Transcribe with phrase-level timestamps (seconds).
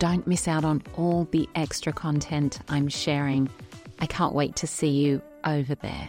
[0.00, 3.50] Don't miss out on all the extra content I'm sharing.
[3.98, 6.08] I can't wait to see you over there.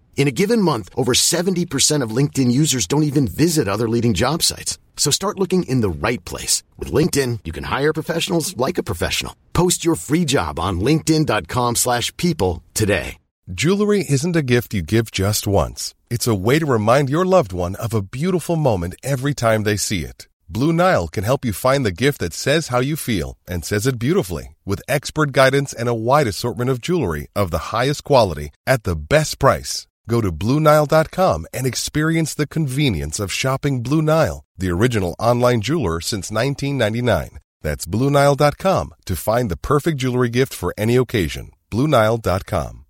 [0.15, 4.43] In a given month, over 70% of LinkedIn users don't even visit other leading job
[4.43, 4.77] sites.
[4.95, 6.61] So start looking in the right place.
[6.77, 9.35] With LinkedIn, you can hire professionals like a professional.
[9.53, 13.17] Post your free job on linkedin.com slash people today.
[13.51, 15.95] Jewelry isn't a gift you give just once.
[16.09, 19.77] It's a way to remind your loved one of a beautiful moment every time they
[19.77, 20.27] see it.
[20.47, 23.87] Blue Nile can help you find the gift that says how you feel and says
[23.87, 28.51] it beautifully with expert guidance and a wide assortment of jewelry of the highest quality
[28.67, 29.87] at the best price.
[30.11, 36.01] Go to BlueNile.com and experience the convenience of shopping Blue Nile, the original online jeweler
[36.01, 37.39] since 1999.
[37.61, 41.51] That's BlueNile.com to find the perfect jewelry gift for any occasion.
[41.71, 42.85] BlueNile.com.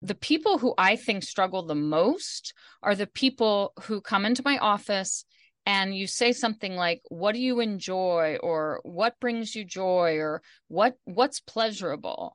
[0.00, 4.56] The people who I think struggle the most are the people who come into my
[4.56, 5.26] office
[5.66, 10.40] and you say something like what do you enjoy or what brings you joy or
[10.68, 12.34] what what's pleasurable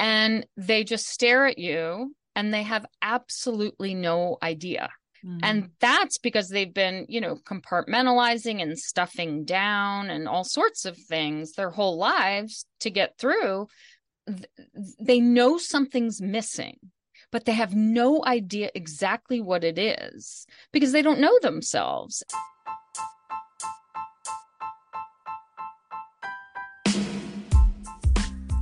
[0.00, 4.90] and they just stare at you and they have absolutely no idea.
[5.22, 5.38] Mm-hmm.
[5.42, 10.96] and that's because they've been you know compartmentalizing and stuffing down and all sorts of
[10.96, 13.66] things their whole lives to get through.
[14.98, 16.78] They know something's missing
[17.32, 22.22] but they have no idea exactly what it is because they don't know themselves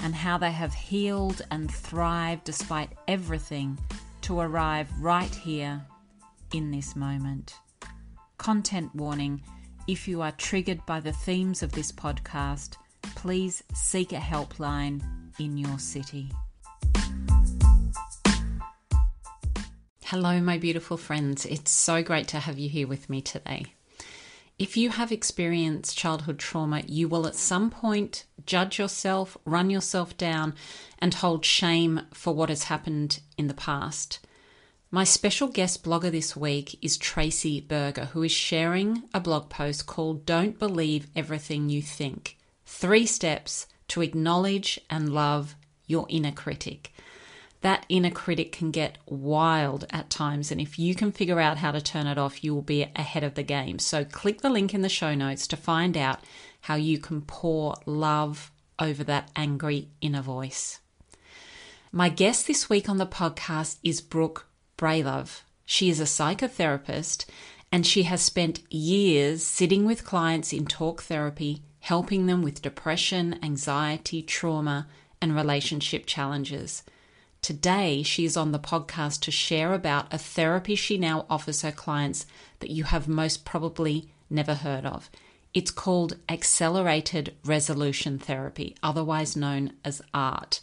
[0.00, 3.78] and how they have healed and thrived despite everything
[4.22, 5.84] to arrive right here
[6.52, 7.54] in this moment.
[8.38, 9.42] Content warning
[9.86, 12.76] if you are triggered by the themes of this podcast,
[13.14, 15.02] please seek a helpline
[15.38, 16.30] in your city.
[20.04, 21.44] Hello, my beautiful friends.
[21.44, 23.74] It's so great to have you here with me today.
[24.56, 30.16] If you have experienced childhood trauma, you will at some point judge yourself, run yourself
[30.16, 30.54] down,
[31.00, 34.20] and hold shame for what has happened in the past.
[34.92, 39.86] My special guest blogger this week is Tracy Berger, who is sharing a blog post
[39.86, 45.56] called Don't Believe Everything You Think Three Steps to Acknowledge and Love
[45.88, 46.93] Your Inner Critic
[47.64, 50.52] that inner critic can get wild at times.
[50.52, 53.24] And if you can figure out how to turn it off, you will be ahead
[53.24, 53.78] of the game.
[53.78, 56.18] So click the link in the show notes to find out
[56.60, 60.80] how you can pour love over that angry inner voice.
[61.90, 64.46] My guest this week on the podcast is Brooke
[64.76, 65.40] Bralove.
[65.64, 67.24] She is a psychotherapist
[67.72, 73.38] and she has spent years sitting with clients in talk therapy, helping them with depression,
[73.42, 74.86] anxiety, trauma,
[75.22, 76.82] and relationship challenges.
[77.44, 81.72] Today, she is on the podcast to share about a therapy she now offers her
[81.72, 82.24] clients
[82.60, 85.10] that you have most probably never heard of.
[85.52, 90.62] It's called Accelerated Resolution Therapy, otherwise known as ART,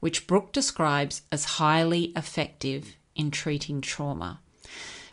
[0.00, 4.40] which Brooke describes as highly effective in treating trauma.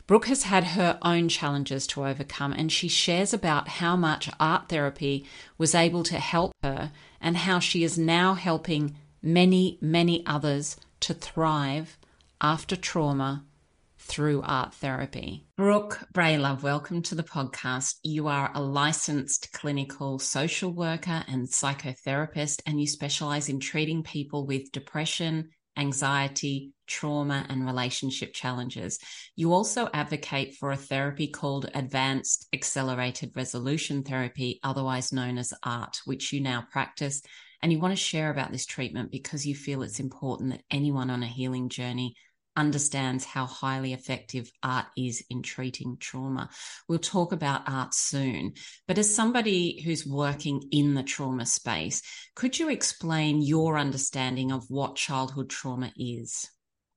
[0.08, 4.70] Brooke has had her own challenges to overcome, and she shares about how much art
[4.70, 5.26] therapy
[5.58, 11.14] was able to help her and how she is now helping many, many others to
[11.14, 11.98] thrive
[12.42, 13.46] after trauma
[13.98, 15.46] through art therapy.
[15.56, 17.96] Brooke Bralove, welcome to the podcast.
[18.04, 24.48] You are a licensed clinical social worker and psychotherapist, and you specialize in treating people
[24.48, 29.00] with depression, anxiety, trauma, and relationship challenges.
[29.36, 36.02] You also advocate for a therapy called Advanced Accelerated Resolution Therapy, otherwise known as ART,
[36.06, 37.22] which you now practice
[37.62, 41.10] and you want to share about this treatment because you feel it's important that anyone
[41.10, 42.16] on a healing journey
[42.56, 46.50] understands how highly effective art is in treating trauma.
[46.88, 48.54] We'll talk about art soon.
[48.88, 52.02] But as somebody who's working in the trauma space,
[52.36, 56.50] could you explain your understanding of what childhood trauma is?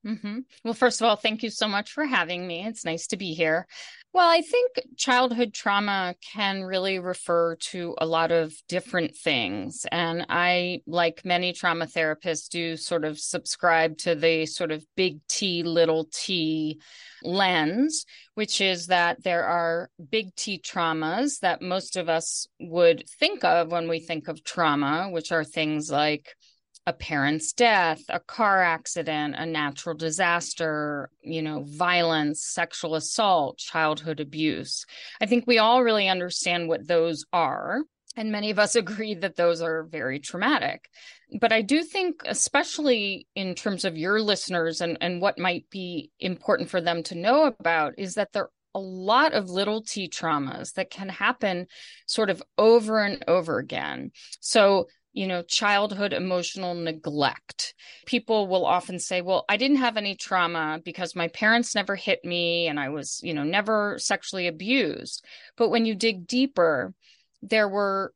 [0.07, 0.41] Mm-hmm.
[0.65, 2.67] Well, first of all, thank you so much for having me.
[2.67, 3.67] It's nice to be here.
[4.13, 9.87] Well, I think childhood trauma can really refer to a lot of different things.
[9.91, 15.21] And I, like many trauma therapists, do sort of subscribe to the sort of big
[15.29, 16.81] T, little t
[17.23, 18.05] lens,
[18.35, 23.71] which is that there are big T traumas that most of us would think of
[23.71, 26.35] when we think of trauma, which are things like
[26.87, 34.19] a parent's death, a car accident, a natural disaster, you know, violence, sexual assault, childhood
[34.19, 34.85] abuse.
[35.21, 37.83] I think we all really understand what those are.
[38.17, 40.89] And many of us agree that those are very traumatic.
[41.41, 46.11] But I do think, especially in terms of your listeners and, and what might be
[46.19, 50.09] important for them to know about, is that there are a lot of little t
[50.09, 51.67] traumas that can happen
[52.07, 54.11] sort of over and over again.
[54.41, 57.75] So you know, childhood emotional neglect.
[58.07, 62.25] People will often say, well, I didn't have any trauma because my parents never hit
[62.25, 65.25] me and I was, you know, never sexually abused.
[65.57, 66.95] But when you dig deeper,
[67.43, 68.15] there were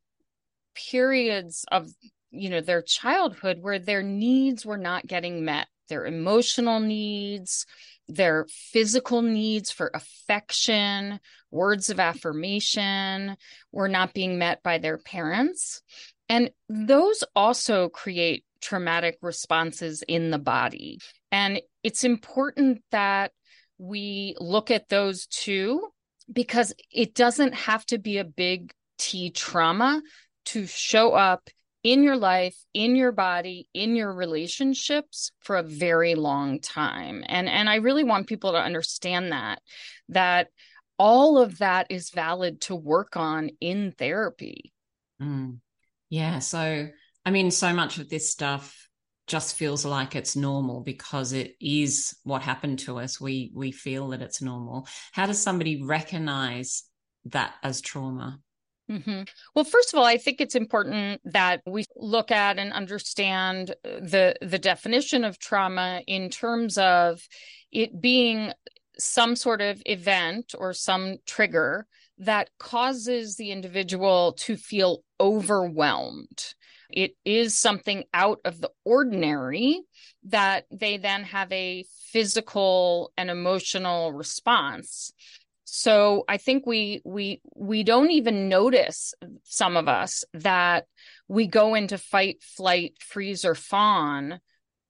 [0.90, 1.88] periods of,
[2.30, 7.66] you know, their childhood where their needs were not getting met, their emotional needs,
[8.08, 11.18] their physical needs for affection,
[11.50, 13.36] words of affirmation
[13.72, 15.82] were not being met by their parents.
[16.28, 20.98] And those also create traumatic responses in the body.
[21.30, 23.32] And it's important that
[23.78, 25.88] we look at those too,
[26.32, 30.02] because it doesn't have to be a big T trauma
[30.46, 31.48] to show up
[31.82, 37.22] in your life, in your body, in your relationships for a very long time.
[37.26, 39.60] And and I really want people to understand that
[40.08, 40.48] that
[40.98, 44.72] all of that is valid to work on in therapy.
[45.20, 45.58] Mm.
[46.08, 46.38] Yeah.
[46.38, 46.88] So,
[47.24, 48.88] I mean, so much of this stuff
[49.26, 53.20] just feels like it's normal because it is what happened to us.
[53.20, 54.86] We we feel that it's normal.
[55.12, 56.84] How does somebody recognize
[57.26, 58.38] that as trauma?
[58.90, 59.22] Mm-hmm.
[59.54, 64.36] Well, first of all, I think it's important that we look at and understand the
[64.40, 67.26] the definition of trauma in terms of
[67.72, 68.52] it being
[68.98, 71.86] some sort of event or some trigger
[72.18, 76.54] that causes the individual to feel overwhelmed.
[76.90, 79.80] It is something out of the ordinary
[80.24, 85.12] that they then have a physical and emotional response.
[85.64, 90.86] So I think we we we don't even notice some of us that
[91.28, 94.40] we go into fight, flight, freeze, or fawn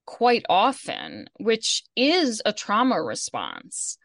[0.05, 3.97] quite often, which is a trauma response.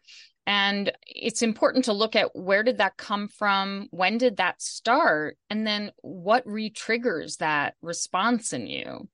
[0.45, 3.87] And it's important to look at where did that come from?
[3.91, 5.37] When did that start?
[5.49, 9.07] And then what re-triggers that response in you?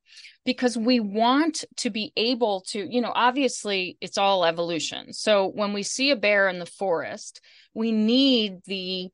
[0.43, 5.13] Because we want to be able to, you know, obviously it's all evolution.
[5.13, 7.41] So when we see a bear in the forest,
[7.75, 9.09] we need the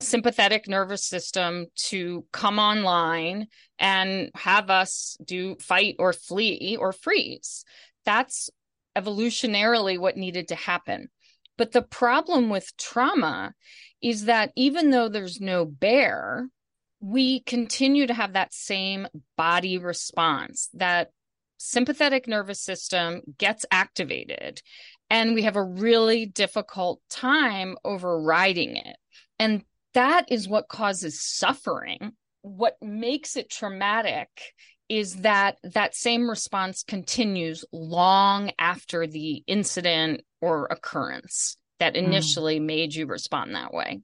[0.00, 3.48] sympathetic nervous system to come online
[3.78, 7.64] and have us do fight or flee or freeze.
[8.06, 8.48] That's
[8.96, 11.08] evolutionarily what needed to happen
[11.58, 13.52] but the problem with trauma
[14.00, 16.48] is that even though there's no bear,
[17.00, 20.70] we continue to have that same body response.
[20.72, 21.10] That
[21.58, 24.62] sympathetic nervous system gets activated,
[25.10, 28.96] and we have a really difficult time overriding it.
[29.38, 32.12] And that is what causes suffering
[32.42, 34.28] what makes it traumatic
[34.88, 42.04] is that that same response continues long after the incident or occurrence that mm.
[42.04, 42.64] initially mm.
[42.64, 44.00] made you respond that way.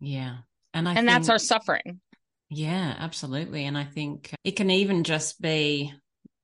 [0.00, 0.38] Yeah.
[0.74, 2.00] And I And think, that's our suffering.
[2.48, 3.64] Yeah, absolutely.
[3.64, 5.92] And I think it can even just be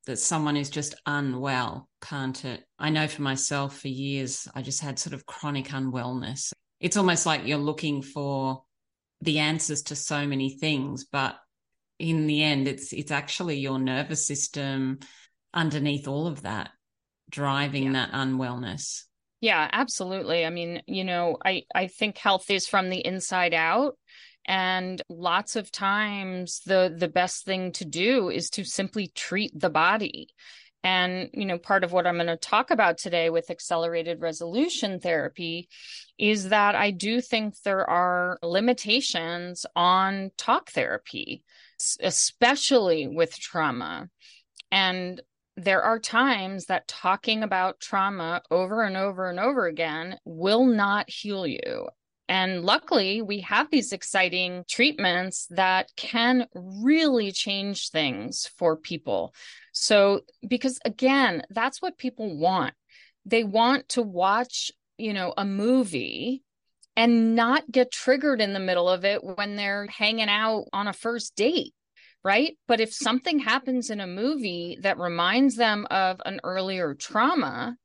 [0.06, 2.64] that someone is just unwell, can't it?
[2.78, 6.52] I know for myself for years I just had sort of chronic unwellness.
[6.80, 8.64] It's almost like you're looking for
[9.20, 11.36] the answers to so many things, but
[11.98, 14.98] in the end it's it's actually your nervous system
[15.54, 16.70] underneath all of that
[17.30, 17.92] driving yeah.
[17.92, 19.02] that unwellness
[19.42, 23.98] yeah absolutely i mean you know i i think health is from the inside out
[24.46, 29.70] and lots of times the the best thing to do is to simply treat the
[29.70, 30.28] body
[30.82, 34.98] and you know part of what i'm going to talk about today with accelerated resolution
[34.98, 35.68] therapy
[36.18, 41.44] is that i do think there are limitations on talk therapy
[42.00, 44.08] especially with trauma.
[44.70, 45.20] And
[45.56, 51.10] there are times that talking about trauma over and over and over again will not
[51.10, 51.88] heal you.
[52.28, 59.34] And luckily, we have these exciting treatments that can really change things for people.
[59.72, 62.74] So, because again, that's what people want.
[63.26, 66.42] They want to watch, you know, a movie
[66.96, 70.92] and not get triggered in the middle of it when they're hanging out on a
[70.92, 71.74] first date
[72.24, 72.56] right?
[72.68, 77.76] But if something happens in a movie that reminds them of an earlier trauma,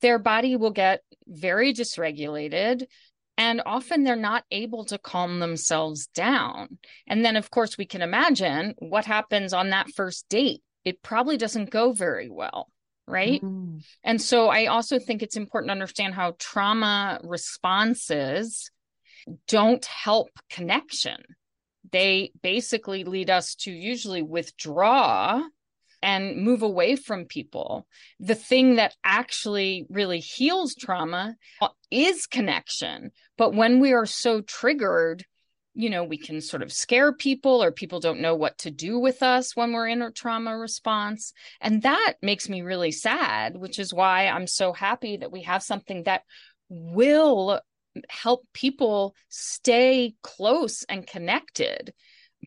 [0.00, 2.86] their body will get very dysregulated.
[3.36, 6.78] And often they're not able to calm themselves down.
[7.06, 10.62] And then, of course, we can imagine what happens on that first date.
[10.84, 12.68] It probably doesn't go very well
[13.06, 13.42] right?
[13.42, 13.78] Mm-hmm.
[14.02, 18.70] And so I also think it's important to understand how trauma responses
[19.48, 21.16] don't help connection.
[21.90, 25.42] They basically lead us to usually withdraw
[26.02, 27.86] and move away from people.
[28.20, 31.34] The thing that actually really heals trauma
[31.90, 33.10] is connection.
[33.38, 35.24] But when we are so triggered,
[35.74, 38.98] you know, we can sort of scare people or people don't know what to do
[38.98, 41.32] with us when we're in a trauma response.
[41.60, 45.62] And that makes me really sad, which is why I'm so happy that we have
[45.62, 46.22] something that
[46.68, 47.60] will
[48.08, 51.92] help people stay close and connected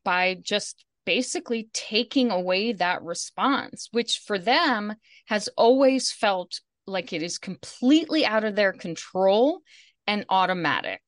[0.04, 4.94] by just basically taking away that response, which for them
[5.28, 9.62] has always felt like it is completely out of their control
[10.06, 11.02] and automatic.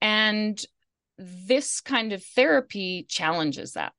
[0.00, 0.60] And
[1.18, 3.92] this kind of therapy challenges that.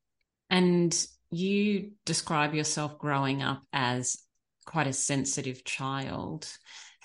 [0.50, 0.96] And
[1.32, 4.18] you describe yourself growing up as
[4.66, 6.48] quite a sensitive child.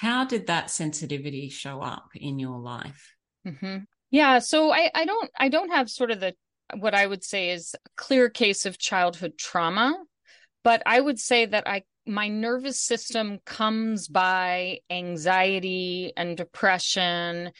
[0.01, 3.15] How did that sensitivity show up in your life?
[3.47, 3.81] Mm-hmm.
[4.11, 6.33] Yeah, so I, I don't I don't have sort of the
[6.75, 9.95] what I would say is a clear case of childhood trauma,
[10.65, 17.53] but I would say that I my nervous system comes by anxiety and depression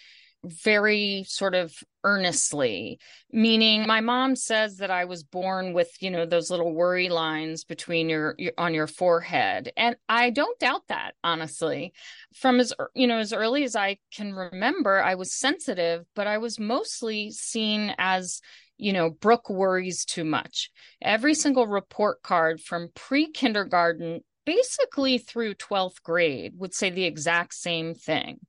[0.43, 2.99] very sort of earnestly
[3.33, 7.65] meaning my mom says that i was born with you know those little worry lines
[7.65, 9.73] between your, your, on your forehead.
[9.77, 11.93] And i don't doubt that honestly.
[12.35, 16.39] From as you know as early as i can remember i was sensitive but i
[16.39, 18.41] was mostly seen as
[18.79, 20.71] you know brooke worries too much.
[21.03, 27.95] Every single report card from pre-kindergarten basically through 12th grade would say the exact same
[27.95, 28.41] thing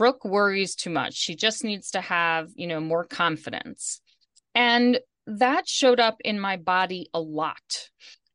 [0.00, 1.14] Brooke worries too much.
[1.14, 4.00] She just needs to have, you know, more confidence.
[4.54, 7.90] And that showed up in my body a lot.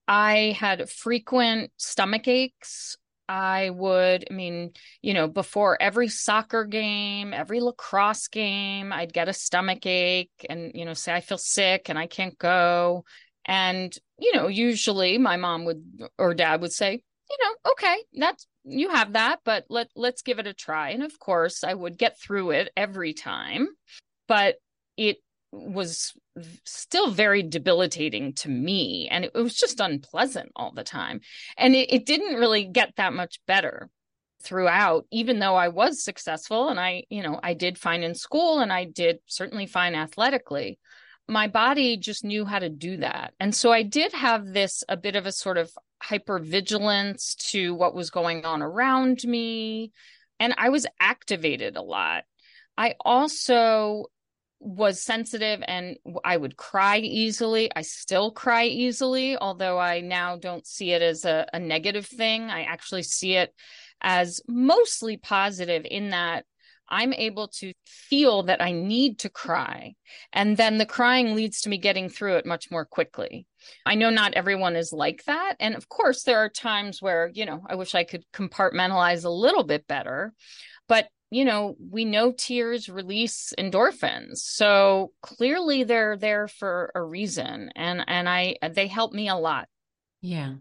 [0.08, 2.98] I had frequent stomach aches.
[3.28, 9.28] I would, I mean, you know, before every soccer game, every lacrosse game, I'd get
[9.28, 13.06] a stomach ache and, you know, say I feel sick and I can't go.
[13.44, 15.84] And, you know, usually my mom would
[16.20, 20.40] or dad would say, you know, okay, that's you have that, but let let's give
[20.40, 20.90] it a try.
[20.90, 23.68] And of course, I would get through it every time,
[24.28, 24.56] but
[24.98, 25.18] it
[25.52, 26.14] was
[26.66, 29.08] still very debilitating to me.
[29.10, 31.22] And it, was just unpleasant all the time.
[31.58, 33.90] And it, it didn't really get that much better
[34.42, 38.60] throughout even though i was successful and i you know i did fine in school
[38.60, 40.78] and i did certainly fine athletically
[41.28, 44.98] my body just knew how to do that and so i did have this a
[44.98, 45.72] bit of a sort of
[46.04, 49.92] hypervigilance to what was going on around me.
[50.40, 52.24] And I was activated a lot.
[52.78, 54.06] I also
[54.60, 57.70] was sensitive and I would cry easily.
[57.76, 62.44] I still cry easily, although I now don't see it as a, a negative thing.
[62.44, 63.54] I actually see it
[64.02, 66.46] as mostly positive in that
[66.90, 69.96] I'm able to feel that I need to cry.
[70.34, 73.48] And then the crying leads to me getting through it much more quickly.
[73.86, 75.56] I know not everyone is like that.
[75.60, 79.30] And of course, there are times where, you know, I wish I could compartmentalize a
[79.30, 80.34] little bit better.
[80.88, 84.38] But, you know, we know tears release endorphins.
[84.38, 87.72] So clearly they're there for a reason.
[87.76, 89.68] And and I they help me a lot.
[90.22, 90.56] Yeah.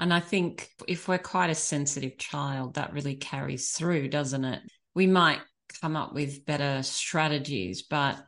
[0.00, 4.62] And I think if we're quite a sensitive child, that really carries through, doesn't it?
[4.94, 5.40] We might
[5.80, 8.22] come up with better strategies, but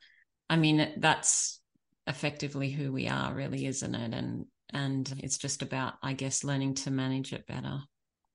[0.48, 1.60] I mean, that's
[2.06, 4.14] effectively who we are, really, isn't it?
[4.14, 7.80] And and it's just about, I guess, learning to manage it better.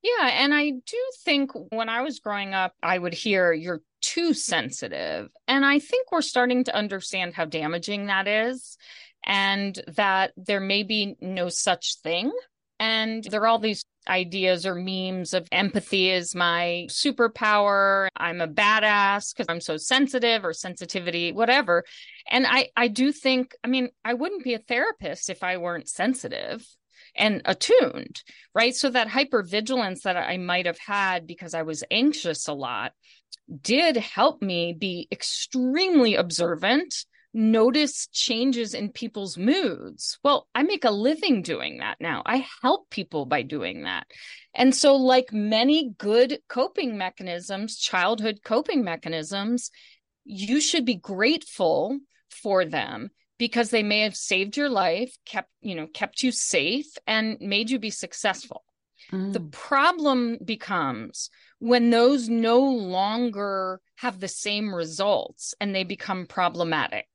[0.03, 4.33] Yeah, and I do think when I was growing up, I would hear you're too
[4.33, 5.29] sensitive.
[5.47, 8.77] And I think we're starting to understand how damaging that is
[9.25, 12.31] and that there may be no such thing.
[12.79, 18.07] And there are all these ideas or memes of empathy is my superpower.
[18.15, 21.83] I'm a badass because I'm so sensitive or sensitivity, whatever.
[22.29, 25.89] And I, I do think, I mean, I wouldn't be a therapist if I weren't
[25.89, 26.65] sensitive
[27.15, 28.21] and attuned,
[28.53, 28.75] right?
[28.75, 32.93] So that hypervigilance that I might have had because I was anxious a lot
[33.61, 37.05] did help me be extremely observant
[37.37, 40.17] notice changes in people's moods.
[40.23, 42.23] Well, I make a living doing that now.
[42.25, 44.07] I help people by doing that.
[44.55, 49.69] And so, like many good coping mechanisms, childhood coping mechanisms,
[50.25, 55.75] you should be grateful for them because they may have saved your life, kept, you
[55.75, 58.63] know, kept you safe and made you be successful.
[59.11, 59.33] Mm.
[59.33, 67.07] The problem becomes when those no longer have the same results and they become problematic.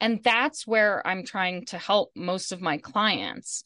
[0.00, 3.64] And that's where I'm trying to help most of my clients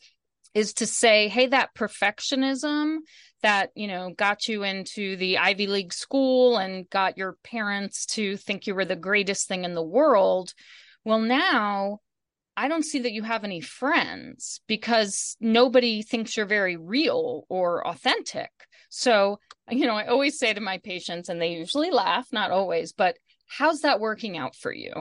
[0.54, 2.98] is to say, hey, that perfectionism
[3.42, 8.36] that, you know, got you into the Ivy League school and got your parents to
[8.36, 10.52] think you were the greatest thing in the world.
[11.04, 12.00] Well, now
[12.56, 17.86] I don't see that you have any friends because nobody thinks you're very real or
[17.86, 18.50] authentic.
[18.90, 19.38] So,
[19.70, 23.16] you know, I always say to my patients, and they usually laugh, not always, but
[23.48, 24.92] how's that working out for you?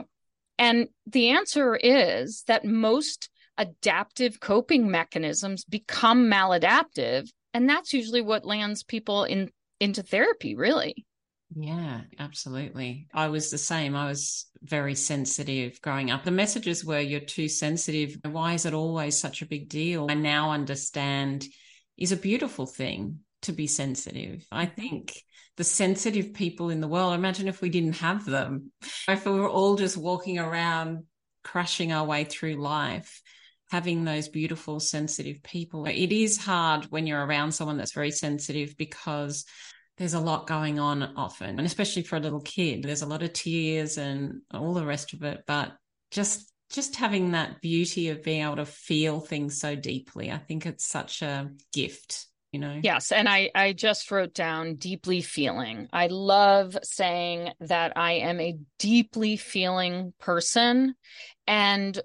[0.58, 7.28] And the answer is that most adaptive coping mechanisms become maladaptive.
[7.52, 11.04] And that's usually what lands people in into therapy, really.
[11.54, 13.08] Yeah, absolutely.
[13.12, 13.94] I was the same.
[13.94, 16.24] I was very sensitive growing up.
[16.24, 18.16] The messages were, you're too sensitive.
[18.24, 20.06] Why is it always such a big deal?
[20.10, 21.44] I now understand
[21.98, 24.46] is a beautiful thing to be sensitive.
[24.50, 25.22] I think
[25.56, 28.72] the sensitive people in the world, imagine if we didn't have them,
[29.08, 31.04] if we were all just walking around
[31.44, 33.20] crushing our way through life
[33.70, 38.76] having those beautiful sensitive people it is hard when you're around someone that's very sensitive
[38.76, 39.46] because
[39.98, 43.22] there's a lot going on often, and especially for a little kid, there's a lot
[43.22, 45.42] of tears and all the rest of it.
[45.46, 45.72] But
[46.10, 50.64] just just having that beauty of being able to feel things so deeply, I think
[50.64, 55.88] it's such a gift you know yes and i i just wrote down deeply feeling
[55.92, 60.94] i love saying that i am a deeply feeling person
[61.46, 62.00] and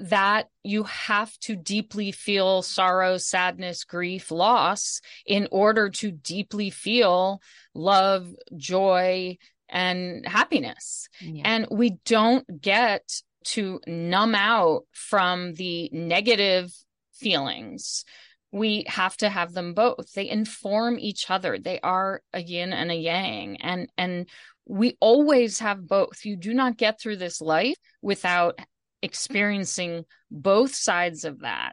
[0.00, 7.40] that you have to deeply feel sorrow, sadness, grief, loss in order to deeply feel
[7.74, 9.36] love, joy,
[9.68, 11.08] and happiness.
[11.20, 11.42] Yeah.
[11.44, 16.72] And we don't get to numb out from the negative
[17.14, 18.04] feelings.
[18.52, 20.12] We have to have them both.
[20.12, 21.58] They inform each other.
[21.58, 23.56] They are a yin and a yang.
[23.62, 24.28] And and
[24.66, 26.24] we always have both.
[26.24, 28.60] You do not get through this life without
[29.02, 31.72] experiencing both sides of that.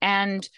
[0.00, 0.48] And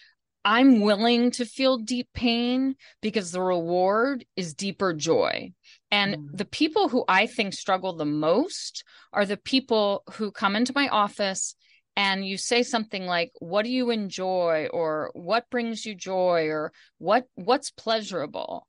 [0.44, 5.52] I'm willing to feel deep pain because the reward is deeper joy.
[5.90, 6.28] And mm.
[6.32, 8.82] the people who I think struggle the most
[9.12, 11.54] are the people who come into my office
[11.96, 16.72] and you say something like what do you enjoy or what brings you joy or
[16.98, 18.66] what what's pleasurable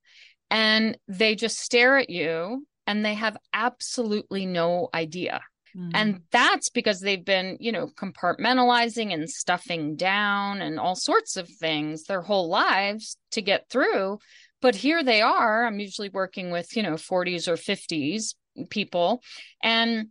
[0.50, 5.42] and they just stare at you and they have absolutely no idea
[5.76, 5.92] Mm-hmm.
[5.94, 11.50] And that's because they've been, you know, compartmentalizing and stuffing down and all sorts of
[11.50, 14.20] things their whole lives to get through.
[14.62, 15.66] But here they are.
[15.66, 18.36] I'm usually working with, you know, 40s or 50s
[18.70, 19.22] people,
[19.62, 20.08] and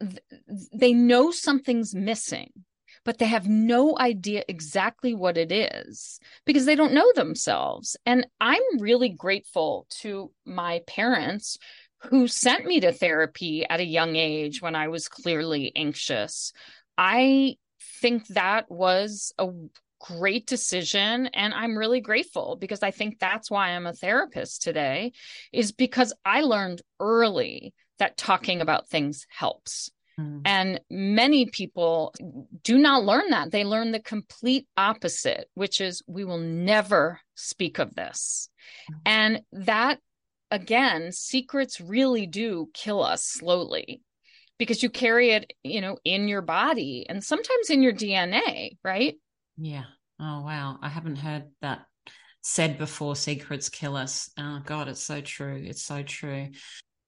[0.00, 0.22] th-
[0.72, 2.50] they know something's missing
[3.04, 7.96] but they have no idea exactly what it is because they don't know themselves.
[8.04, 11.58] And I'm really grateful to my parents
[12.08, 16.52] who sent me to therapy at a young age when I was clearly anxious.
[16.96, 17.56] I
[18.00, 19.48] think that was a
[20.00, 25.12] great decision and I'm really grateful because I think that's why I'm a therapist today
[25.52, 29.90] is because I learned early that talking about things helps.
[30.18, 30.42] Mm.
[30.44, 32.14] And many people
[32.62, 33.50] do not learn that.
[33.50, 38.48] They learn the complete opposite, which is we will never speak of this.
[38.90, 38.96] Mm.
[39.06, 39.98] And that,
[40.50, 44.02] again, secrets really do kill us slowly
[44.58, 49.16] because you carry it, you know, in your body and sometimes in your DNA, right?
[49.56, 49.84] Yeah.
[50.20, 50.78] Oh, wow.
[50.82, 51.86] I haven't heard that
[52.42, 54.30] said before secrets kill us.
[54.38, 55.62] Oh, God, it's so true.
[55.64, 56.48] It's so true.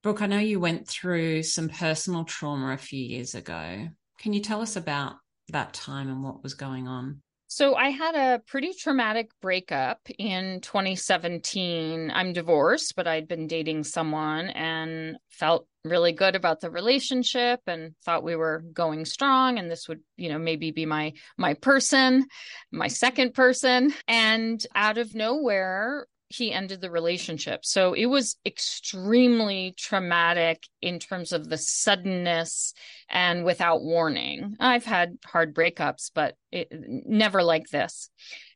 [0.03, 3.89] Brooke, I know you went through some personal trauma a few years ago.
[4.19, 5.17] Can you tell us about
[5.49, 7.23] that time and what was going on?
[7.55, 12.11] So, I had a pretty traumatic breakup in 2017.
[12.11, 17.95] I'm divorced, but I'd been dating someone and felt really good about the relationship and
[18.07, 22.25] thought we were going strong and this would you know maybe be my my person
[22.71, 27.65] my second person and out of nowhere he ended the relationship.
[27.65, 32.75] So it was extremely traumatic in terms of the suddenness
[33.09, 34.57] and without warning.
[34.61, 38.11] I've had hard breakups, but it, never like this.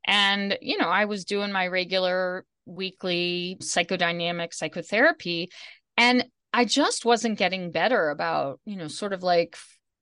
[0.07, 5.51] And, you know, I was doing my regular weekly psychodynamic psychotherapy
[5.97, 9.57] and I just wasn't getting better about, you know, sort of like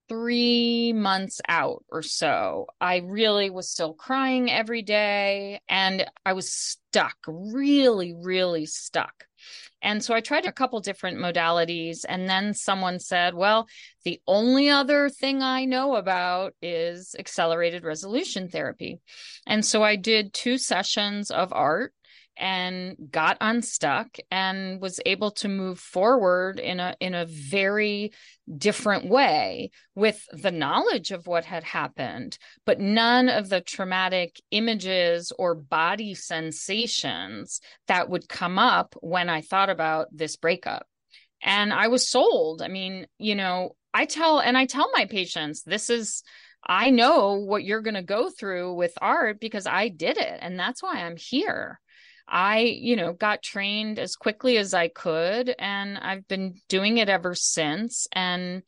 [0.09, 6.53] three months out or so, I really was still crying every day and I was
[6.53, 9.27] stuck, really, really stuck.
[9.83, 12.07] And so I tried a couple different modalities.
[12.09, 13.69] And then someone said, well,
[14.05, 19.01] the only other thing I know about is accelerated resolution therapy.
[19.47, 21.93] And so I did two sessions of art
[22.37, 28.13] and got unstuck and was able to move forward in a in a very
[28.59, 35.33] different way with the knowledge of what had happened but none of the traumatic images
[35.39, 40.87] or body sensations that would come up when i thought about this breakup
[41.43, 45.63] and i was sold i mean you know i tell and i tell my patients
[45.63, 46.23] this is
[46.67, 50.39] I know what you're going to go through with art because I did it.
[50.41, 51.79] And that's why I'm here.
[52.29, 57.09] I, you know, got trained as quickly as I could and I've been doing it
[57.09, 58.63] ever since and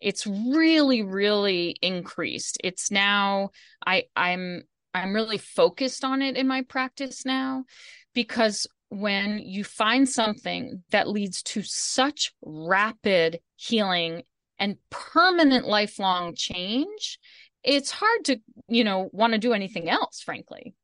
[0.00, 2.58] it's really really increased.
[2.64, 3.50] It's now
[3.86, 4.62] I I'm
[4.94, 7.64] I'm really focused on it in my practice now
[8.14, 14.22] because when you find something that leads to such rapid healing
[14.58, 17.18] and permanent lifelong change,
[17.64, 20.74] it's hard to, you know, want to do anything else, frankly.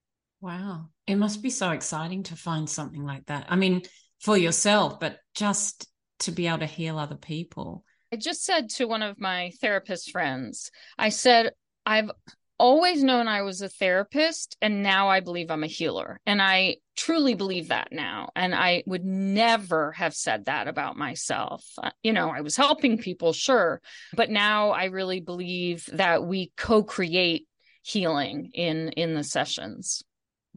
[0.40, 0.90] Wow.
[1.06, 3.46] It must be so exciting to find something like that.
[3.48, 3.82] I mean,
[4.20, 5.88] for yourself, but just
[6.20, 7.84] to be able to heal other people.
[8.12, 11.52] I just said to one of my therapist friends, I said,
[11.84, 12.10] I've
[12.58, 16.20] always known I was a therapist, and now I believe I'm a healer.
[16.26, 18.30] And I truly believe that now.
[18.34, 21.64] And I would never have said that about myself.
[21.80, 23.80] Uh, you know, I was helping people, sure.
[24.14, 27.46] But now I really believe that we co create
[27.82, 30.02] healing in in the sessions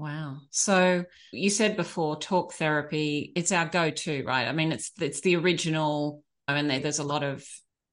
[0.01, 0.37] Wow.
[0.49, 4.47] So you said before talk therapy, it's our go-to, right?
[4.47, 7.45] I mean, it's it's the original I mean there's a lot of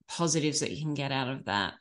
[0.09, 1.75] positives that you can get out of that.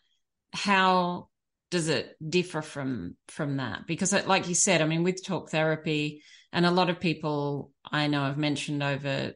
[0.51, 1.29] How
[1.71, 3.87] does it differ from from that?
[3.87, 8.07] Because like you said, I mean with talk therapy and a lot of people I
[8.07, 9.31] know have mentioned over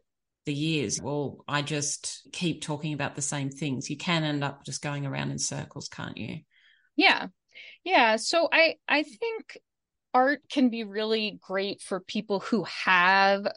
[0.45, 3.89] the years, well, I just keep talking about the same things.
[3.89, 6.39] You can end up just going around in circles, can't you?
[6.97, 7.27] Yeah.
[7.85, 9.57] Yeah, so I I think
[10.13, 13.47] art can be really great for people who have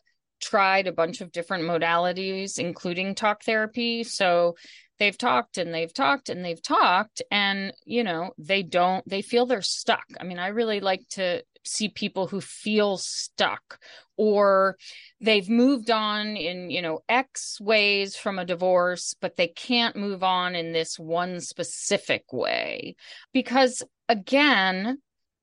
[0.41, 4.05] tried a bunch of different modalities, including talk therapy.
[4.05, 4.57] So
[4.99, 9.47] they've talked and they've talked and they've talked, and, you know, they don't, they feel
[9.47, 10.05] they're stuck.
[10.21, 13.79] I mean, I really like to see people who feel stuck
[14.17, 14.77] or
[15.21, 20.23] they've moved on in you know x ways from a divorce but they can't move
[20.23, 22.95] on in this one specific way
[23.33, 24.99] because again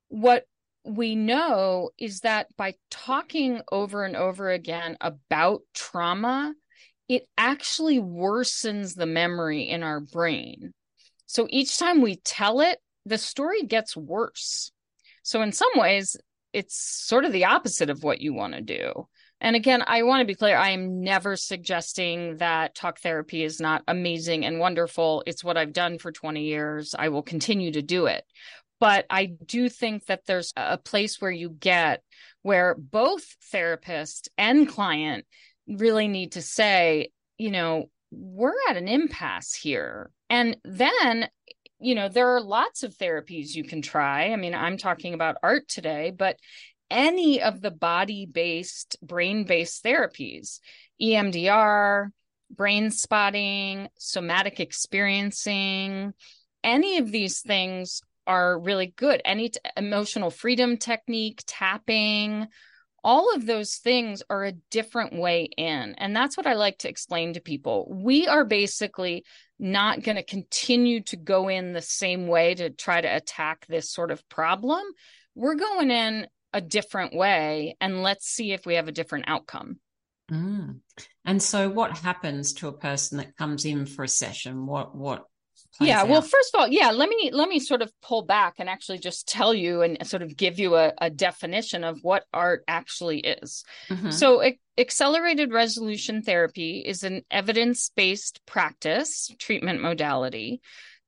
[0.10, 0.45] what
[0.84, 6.54] we know is that by talking over and over again about trauma,
[7.08, 10.74] it actually worsens the memory in our brain.
[11.26, 14.72] So each time we tell it, the story gets worse.
[15.24, 16.17] So, in some ways,
[16.54, 19.08] it's sort of the opposite of what you want to do.
[19.39, 23.60] And again, I want to be clear I am never suggesting that talk therapy is
[23.60, 25.24] not amazing and wonderful.
[25.26, 26.94] It's what I've done for 20 years.
[26.98, 28.24] I will continue to do it.
[28.82, 32.02] But I do think that there's a place where you get
[32.41, 35.26] where both therapist and client
[35.67, 40.10] really need to say, you know, we're at an impasse here.
[40.32, 41.30] And then,
[41.80, 44.32] you know, there are lots of therapies you can try.
[44.32, 46.38] I mean, I'm talking about art today, but
[46.89, 50.60] any of the body based, brain based therapies,
[51.00, 52.10] EMDR,
[52.50, 56.13] brain spotting, somatic experiencing,
[56.63, 59.22] any of these things are really good.
[59.26, 62.48] Any t- emotional freedom technique, tapping,
[63.04, 65.96] all of those things are a different way in.
[65.98, 67.88] And that's what I like to explain to people.
[67.91, 69.26] We are basically
[69.60, 73.91] not going to continue to go in the same way to try to attack this
[73.91, 74.84] sort of problem.
[75.36, 79.80] We're going in a different way and let's see if we have a different outcome.
[80.32, 80.80] Mm.
[81.26, 84.65] And so what happens to a person that comes in for a session?
[84.65, 85.26] What what
[85.80, 88.68] yeah well first of all yeah let me let me sort of pull back and
[88.70, 92.64] actually just tell you and sort of give you a, a definition of what art
[92.68, 93.64] actually is.
[93.90, 94.12] Mm-hmm.
[94.12, 94.44] so
[94.78, 100.62] accelerated resolution therapy is an evidence-based practice treatment modality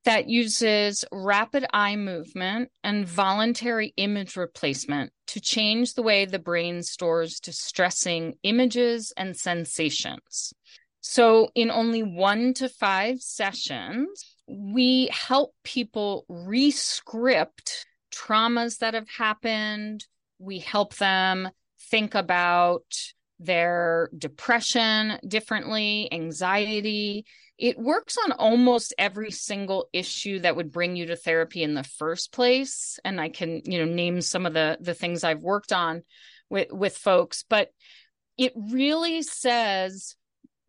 [0.04, 6.82] that uses rapid eye movement and voluntary image replacement to change the way the brain
[6.82, 10.52] stores distressing images and sensations.
[11.00, 20.04] So in only one to five sessions we help people rescript traumas that have happened.
[20.38, 21.48] We help them
[21.90, 22.84] think about
[23.38, 27.24] their depression differently, anxiety.
[27.58, 31.84] It works on almost every single issue that would bring you to therapy in the
[31.84, 32.98] first place.
[33.04, 36.02] And I can, you know, name some of the the things I've worked on
[36.50, 37.68] with with folks, but
[38.36, 40.16] it really says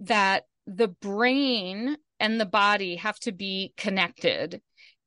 [0.01, 4.59] that the brain and the body have to be connected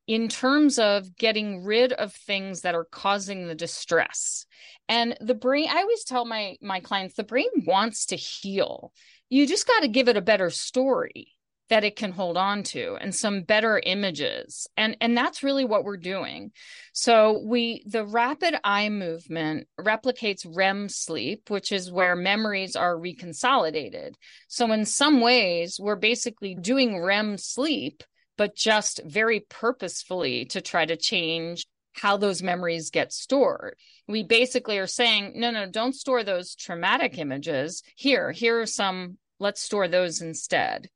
[0.07, 4.47] in terms of getting rid of things that are causing the distress.
[4.89, 8.93] And the brain i always tell my my clients the brain wants to heal.
[9.29, 11.33] You just got to give it a better story
[11.69, 15.85] that it can hold on to and some better images and and that's really what
[15.85, 16.51] we're doing
[16.93, 24.15] so we the rapid eye movement replicates rem sleep which is where memories are reconsolidated
[24.49, 28.03] so in some ways we're basically doing rem sleep
[28.37, 33.77] but just very purposefully to try to change how those memories get stored.
[34.07, 37.83] We basically are saying, no, no, don't store those traumatic images.
[37.97, 40.89] Here, here are some, let's store those instead.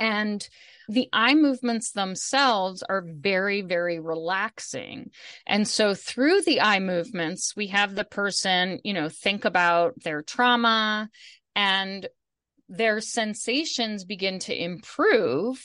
[0.00, 0.46] And
[0.88, 5.10] the eye movements themselves are very, very relaxing.
[5.46, 10.22] And so through the eye movements, we have the person, you know, think about their
[10.22, 11.10] trauma
[11.54, 12.08] and
[12.68, 15.62] their sensations begin to improve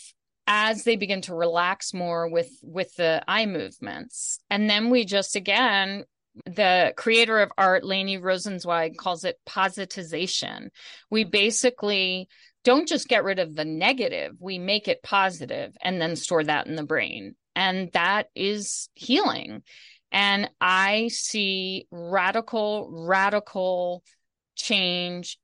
[0.48, 5.36] as they begin to relax more with with the eye movements and then we just
[5.36, 6.04] again
[6.46, 10.70] the creator of art Laney Rosenzweig calls it positization
[11.10, 12.28] we basically
[12.64, 16.68] don't just get rid of the negative, we make it positive and then store that
[16.68, 17.36] in the brain.
[17.56, 19.64] And that is healing.
[20.12, 24.04] And I see radical, radical
[24.56, 25.38] change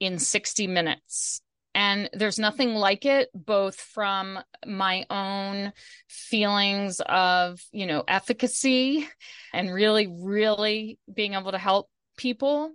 [0.00, 1.40] in 60 minutes.
[1.74, 5.72] And there's nothing like it, both from my own
[6.08, 9.06] feelings of, you know, efficacy
[9.52, 12.72] and really, really being able to help people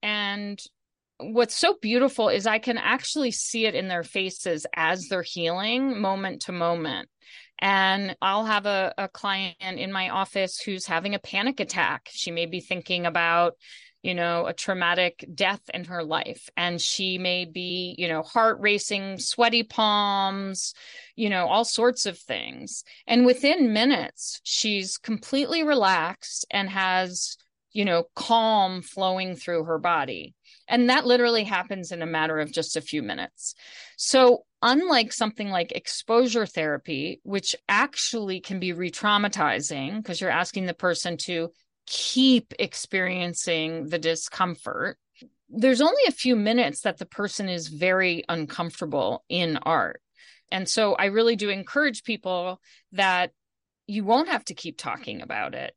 [0.00, 0.62] and
[1.18, 6.00] what's so beautiful is I can actually see it in their faces as they're healing
[6.00, 7.08] moment to moment.
[7.58, 12.08] And I'll have a, a client in my office who's having a panic attack.
[12.10, 13.54] She may be thinking about,
[14.02, 16.50] you know, a traumatic death in her life.
[16.56, 20.74] And she may be, you know, heart racing, sweaty palms,
[21.14, 22.84] you know, all sorts of things.
[23.06, 27.38] And within minutes, she's completely relaxed and has,
[27.72, 30.34] you know, calm flowing through her body.
[30.68, 33.54] And that literally happens in a matter of just a few minutes.
[33.96, 40.66] So, unlike something like exposure therapy, which actually can be re traumatizing because you're asking
[40.66, 41.50] the person to
[41.86, 44.98] keep experiencing the discomfort,
[45.48, 50.02] there's only a few minutes that the person is very uncomfortable in art.
[50.50, 52.60] And so, I really do encourage people
[52.92, 53.30] that
[53.86, 55.72] you won't have to keep talking about it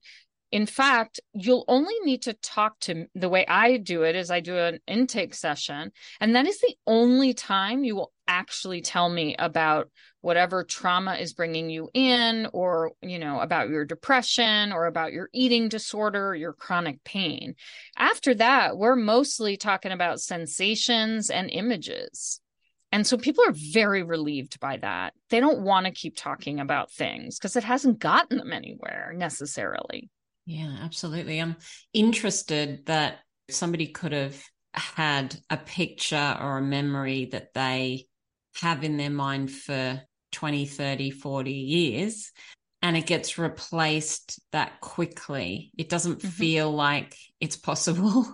[0.51, 4.39] in fact, you'll only need to talk to the way I do it is I
[4.39, 5.91] do an intake session.
[6.19, 9.89] And that is the only time you will actually tell me about
[10.21, 15.29] whatever trauma is bringing you in or, you know, about your depression or about your
[15.33, 17.53] eating disorder, your chronic pain.
[17.95, 22.41] After that, we're mostly talking about sensations and images.
[22.91, 25.13] And so people are very relieved by that.
[25.29, 30.09] They don't want to keep talking about things because it hasn't gotten them anywhere necessarily.
[30.49, 31.37] Yeah, absolutely.
[31.37, 31.57] I'm
[31.93, 33.19] interested that
[33.51, 38.07] somebody could have had a picture or a memory that they
[38.59, 42.31] have in their mind for 20, 30, 40 years
[42.81, 45.71] and it gets replaced that quickly.
[45.77, 46.29] It doesn't mm-hmm.
[46.29, 48.25] feel like it's possible.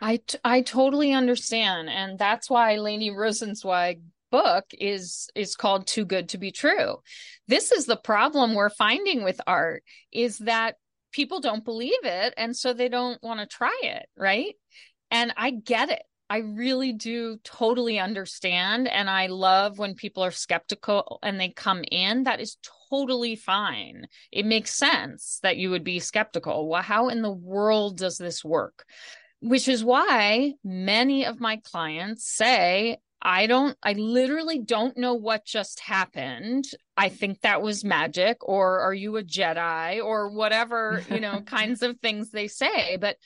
[0.00, 1.90] I, t- I totally understand.
[1.90, 6.98] And that's why Laney Rosenzweig book is is called Too Good to Be True.
[7.48, 10.76] This is the problem we're finding with art is that
[11.16, 14.54] people don't believe it and so they don't want to try it, right?
[15.10, 16.02] And I get it.
[16.28, 18.86] I really do totally understand.
[18.86, 22.24] And I love when people are skeptical and they come in.
[22.24, 22.58] That is
[22.90, 24.08] totally fine.
[24.30, 26.68] It makes sense that you would be skeptical.
[26.68, 28.84] Well, how in the world does this work?
[29.40, 35.44] Which is why many of my clients say, I don't, I literally don't know what
[35.44, 36.66] just happened.
[36.96, 41.82] I think that was magic, or are you a Jedi, or whatever, you know, kinds
[41.82, 42.96] of things they say.
[42.96, 43.16] But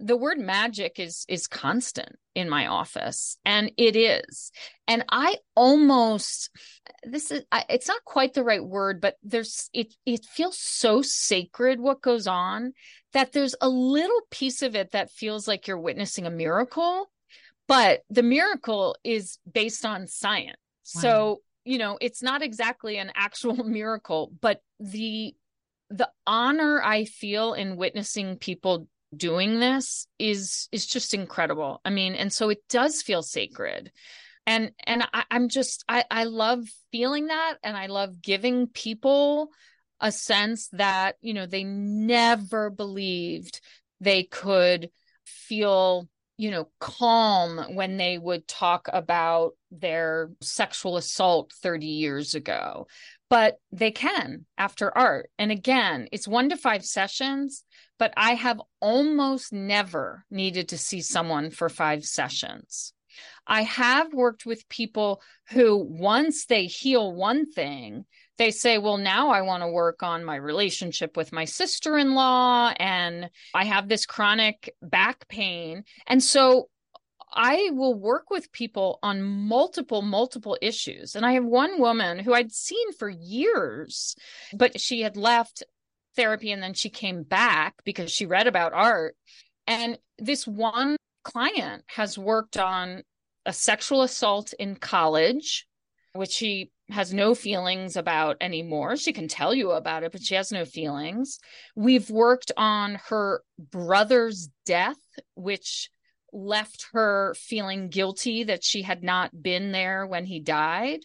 [0.00, 4.52] the word magic is is constant in my office and it is
[4.86, 6.50] and i almost
[7.02, 11.02] this is I, it's not quite the right word but there's it it feels so
[11.02, 12.72] sacred what goes on
[13.12, 17.10] that there's a little piece of it that feels like you're witnessing a miracle
[17.70, 20.56] but the miracle is based on science.
[20.96, 21.00] Wow.
[21.00, 25.34] so you know it's not exactly an actual miracle but the
[25.88, 31.80] the honor i feel in witnessing people doing this is is just incredible.
[31.84, 33.92] I mean and so it does feel sacred.
[34.46, 39.50] And and I, i'm just i i love feeling that and i love giving people
[40.00, 43.60] a sense that you know they never believed
[44.00, 44.90] they could
[45.24, 46.08] feel
[46.40, 52.86] you know calm when they would talk about their sexual assault 30 years ago
[53.28, 57.64] but they can after art and again it's 1 to 5 sessions
[58.00, 62.94] but I have almost never needed to see someone for five sessions.
[63.46, 68.06] I have worked with people who, once they heal one thing,
[68.40, 72.14] they say, Well, now I want to work on my relationship with my sister in
[72.14, 75.84] law, and I have this chronic back pain.
[76.06, 76.70] And so
[77.30, 81.14] I will work with people on multiple, multiple issues.
[81.14, 84.16] And I have one woman who I'd seen for years,
[84.54, 85.62] but she had left
[86.16, 89.16] therapy and then she came back because she read about art.
[89.66, 93.02] And this one client has worked on
[93.44, 95.66] a sexual assault in college,
[96.14, 98.96] which she has no feelings about anymore.
[98.96, 101.38] She can tell you about it, but she has no feelings.
[101.74, 104.98] We've worked on her brother's death,
[105.34, 105.90] which
[106.32, 111.00] left her feeling guilty that she had not been there when he died.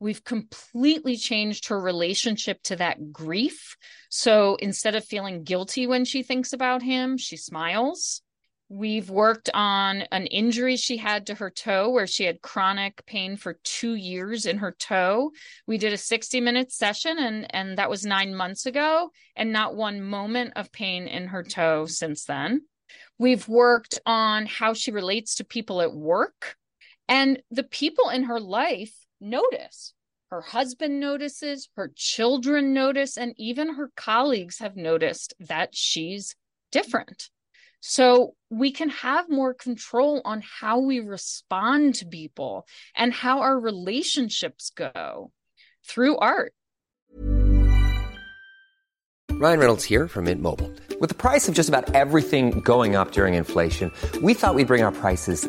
[0.00, 3.76] We've completely changed her relationship to that grief.
[4.10, 8.22] So instead of feeling guilty when she thinks about him, she smiles.
[8.70, 13.36] We've worked on an injury she had to her toe where she had chronic pain
[13.38, 15.32] for two years in her toe.
[15.66, 19.74] We did a 60 minute session and, and that was nine months ago, and not
[19.74, 22.62] one moment of pain in her toe since then.
[23.18, 26.56] We've worked on how she relates to people at work.
[27.08, 29.94] And the people in her life notice.
[30.30, 36.36] Her husband notices, her children notice, and even her colleagues have noticed that she's
[36.70, 37.30] different.
[37.80, 43.58] So we can have more control on how we respond to people and how our
[43.58, 45.30] relationships go
[45.86, 46.52] through art.
[49.32, 50.72] Ryan Reynolds here from Mint Mobile.
[51.00, 54.82] With the price of just about everything going up during inflation, we thought we'd bring
[54.82, 55.48] our prices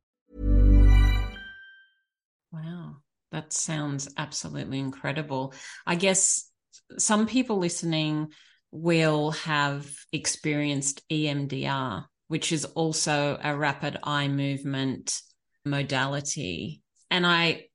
[3.31, 5.53] That sounds absolutely incredible.
[5.85, 6.49] I guess
[6.97, 8.29] some people listening
[8.71, 15.21] will have experienced EMDR, which is also a rapid eye movement
[15.65, 16.81] modality.
[17.09, 17.65] And I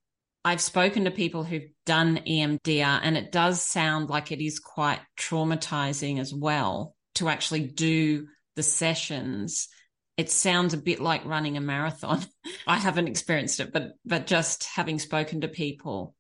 [0.45, 5.01] I've spoken to people who've done EMDR and it does sound like it is quite
[5.19, 9.69] traumatizing as well to actually do the sessions
[10.17, 12.25] it sounds a bit like running a marathon.
[12.67, 16.15] I haven't experienced it, but but just having spoken to people.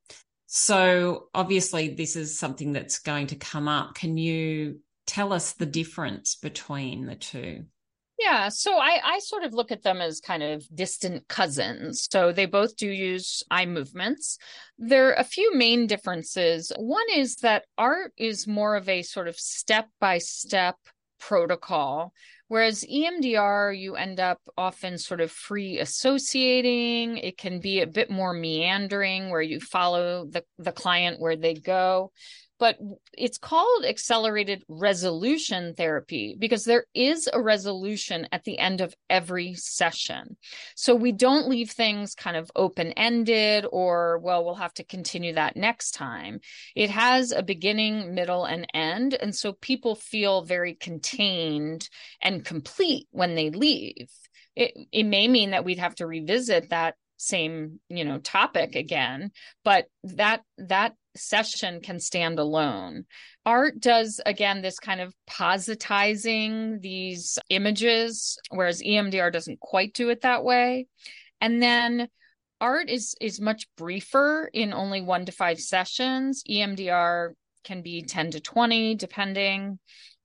[0.47, 3.95] So obviously this is something that's going to come up.
[3.95, 7.65] Can you tell us the difference between the two.
[8.19, 12.09] Yeah, so I, I sort of look at them as kind of distant cousins.
[12.11, 14.39] So they both do use eye movements.
[14.79, 16.73] There are a few main differences.
[16.79, 20.77] One is that art is more of a sort of step by step
[21.21, 22.15] protocol,
[22.49, 27.19] whereas EMDR, you end up often sort of free associating.
[27.19, 31.55] It can be a bit more meandering where you follow the, the client where they
[31.55, 32.13] go
[32.59, 32.79] but
[33.17, 39.55] it's called accelerated resolution therapy because there is a resolution at the end of every
[39.55, 40.37] session.
[40.75, 45.35] So we don't leave things kind of open ended or, well, we'll have to continue
[45.35, 46.41] that next time.
[46.75, 49.15] It has a beginning, middle, and end.
[49.15, 51.89] And so people feel very contained
[52.23, 54.11] and complete when they leave.
[54.55, 59.31] It, it may mean that we'd have to revisit that same you know topic again
[59.65, 63.05] but that that session can stand alone.
[63.45, 70.23] Art does, again, this kind of positizing these images, whereas EMDR doesn't quite do it
[70.23, 70.87] that way.
[71.41, 72.09] And then
[72.61, 76.43] art is is much briefer in only one to five sessions.
[76.49, 77.33] EMDR
[77.65, 79.79] can be 10 to 20, depending.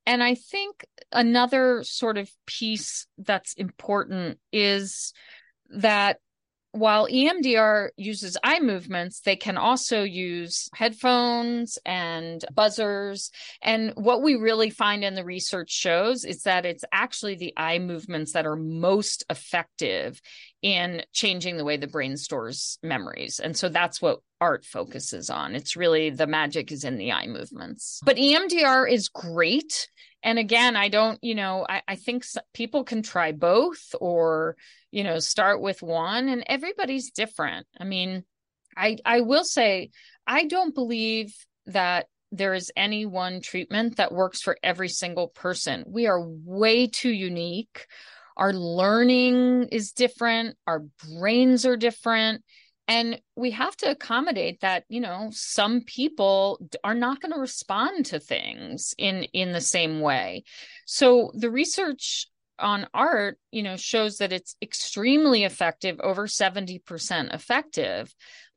[0.05, 5.13] And I think another sort of piece that's important is
[5.69, 6.17] that
[6.73, 13.29] while EMDR uses eye movements, they can also use headphones and buzzers.
[13.61, 17.79] And what we really find in the research shows is that it's actually the eye
[17.79, 20.21] movements that are most effective
[20.61, 23.39] in changing the way the brain stores memories.
[23.39, 25.55] And so that's what art focuses on.
[25.55, 28.01] It's really the magic is in the eye movements.
[28.03, 29.87] But EMDR is great.
[30.23, 34.57] And again, I don't, you know, I, I think people can try both or
[34.91, 38.23] you know start with one and everybody's different i mean
[38.77, 39.89] i i will say
[40.27, 41.33] i don't believe
[41.65, 46.87] that there is any one treatment that works for every single person we are way
[46.87, 47.87] too unique
[48.37, 52.43] our learning is different our brains are different
[52.91, 58.05] and we have to accommodate that you know some people are not going to respond
[58.05, 60.43] to things in in the same way
[60.85, 62.27] so the research
[62.61, 68.13] on art, you know, shows that it's extremely effective, over 70% effective.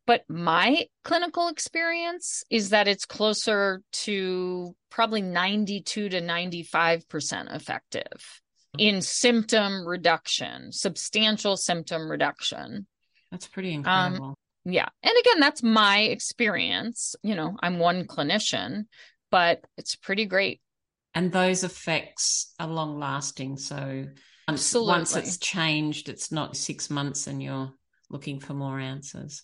[0.06, 8.40] But my clinical experience is that it's closer to probably 92 to 95% effective
[8.74, 8.80] hmm.
[8.80, 12.86] in symptom reduction, substantial symptom reduction.
[13.34, 14.26] That's pretty um, incredible.
[14.26, 14.34] Um,
[14.72, 14.88] yeah.
[15.02, 17.16] And again, that's my experience.
[17.22, 18.84] You know, I'm one clinician,
[19.30, 20.60] but it's pretty great
[21.14, 23.56] and those effects are long lasting.
[23.56, 24.06] So
[24.48, 27.72] once, once it's changed, it's not six months and you're
[28.10, 29.42] looking for more answers.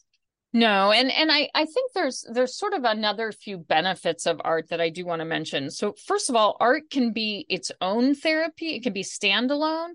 [0.52, 4.70] No, and and I I think there's there's sort of another few benefits of art
[4.70, 5.70] that I do want to mention.
[5.70, 8.74] So first of all, art can be its own therapy.
[8.74, 9.90] It can be standalone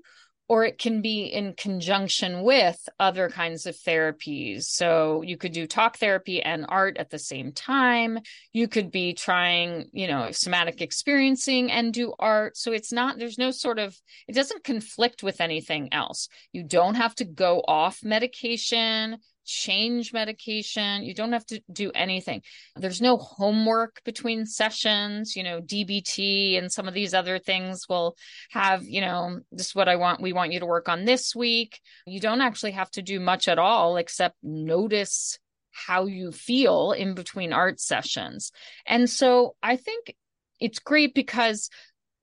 [0.48, 4.64] or it can be in conjunction with other kinds of therapies.
[4.66, 8.20] So you could do talk therapy and art at the same time.
[8.54, 12.58] You could be trying, you know, somatic experiencing and do art.
[12.58, 16.30] So it's not, there's no sort of, it doesn't conflict with anything else.
[16.52, 21.04] You don't have to go off medication change medication.
[21.04, 22.42] You don't have to do anything.
[22.76, 25.36] There's no homework between sessions.
[25.36, 28.16] You know, DBT and some of these other things will
[28.52, 30.22] have, you know, this is what I want.
[30.22, 31.80] We want you to work on this week.
[32.06, 35.40] You don't actually have to do much at all except notice
[35.72, 38.52] how you feel in between art sessions.
[38.86, 40.16] And so I think
[40.60, 41.70] it's great because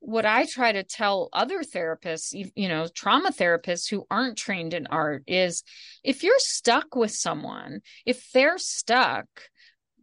[0.04, 4.88] what I try to tell other therapists, you know, trauma therapists who aren't trained in
[4.88, 5.62] art is
[6.02, 9.26] if you're stuck with someone, if they're stuck,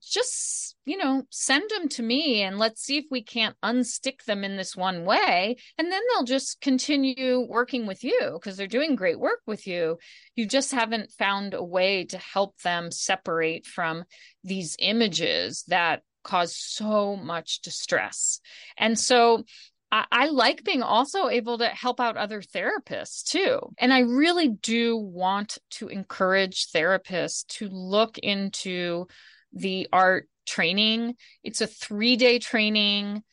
[0.02, 4.46] just, you know, send them to me and let's see if we can't unstick them
[4.46, 5.58] in this one way.
[5.78, 9.98] And then they'll just continue working with you because they're doing great work with you.
[10.34, 14.06] You just haven't found a way to help them separate from
[14.46, 18.40] these images that cause so much distress.
[18.78, 19.44] And so
[19.92, 23.60] I, I like being also able to help out other therapists too.
[23.78, 29.08] And I really do want to encourage therapists to look into
[29.54, 31.16] the art training.
[31.44, 33.24] It's a three day training.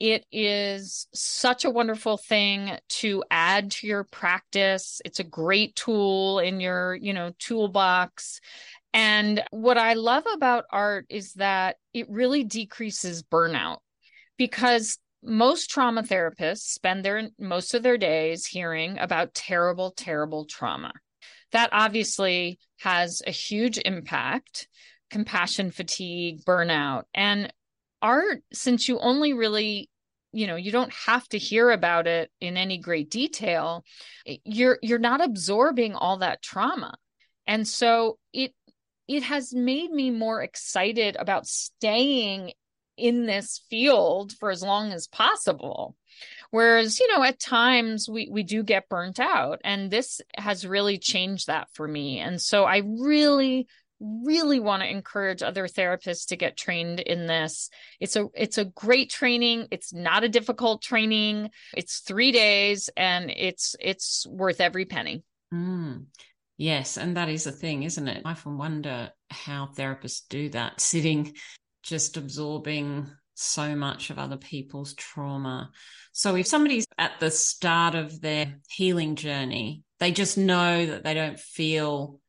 [0.00, 5.00] It is such a wonderful thing to add to your practice.
[5.04, 8.40] It's a great tool in your, you know, toolbox.
[8.92, 13.78] And what I love about art is that it really decreases burnout
[14.36, 20.92] because most trauma therapists spend their most of their days hearing about terrible terrible trauma.
[21.52, 24.68] That obviously has a huge impact.
[25.10, 27.52] Compassion fatigue burnout and
[28.02, 29.88] art since you only really
[30.32, 33.84] you know you don't have to hear about it in any great detail
[34.44, 36.94] you're you're not absorbing all that trauma.
[37.46, 38.52] And so it
[39.06, 42.52] it has made me more excited about staying
[42.96, 45.96] in this field for as long as possible.
[46.50, 50.98] Whereas you know at times we we do get burnt out and this has really
[50.98, 52.20] changed that for me.
[52.20, 53.66] And so i really
[54.00, 57.70] really want to encourage other therapists to get trained in this.
[58.00, 59.68] It's a it's a great training.
[59.70, 61.50] It's not a difficult training.
[61.76, 65.22] It's 3 days and it's it's worth every penny.
[65.52, 66.06] Mm.
[66.56, 68.22] yes and that is a thing isn't it?
[68.24, 71.34] I often wonder how therapists do that sitting
[71.84, 75.70] just absorbing so much of other people's trauma
[76.12, 81.14] so if somebody's at the start of their healing journey they just know that they
[81.14, 82.20] don't feel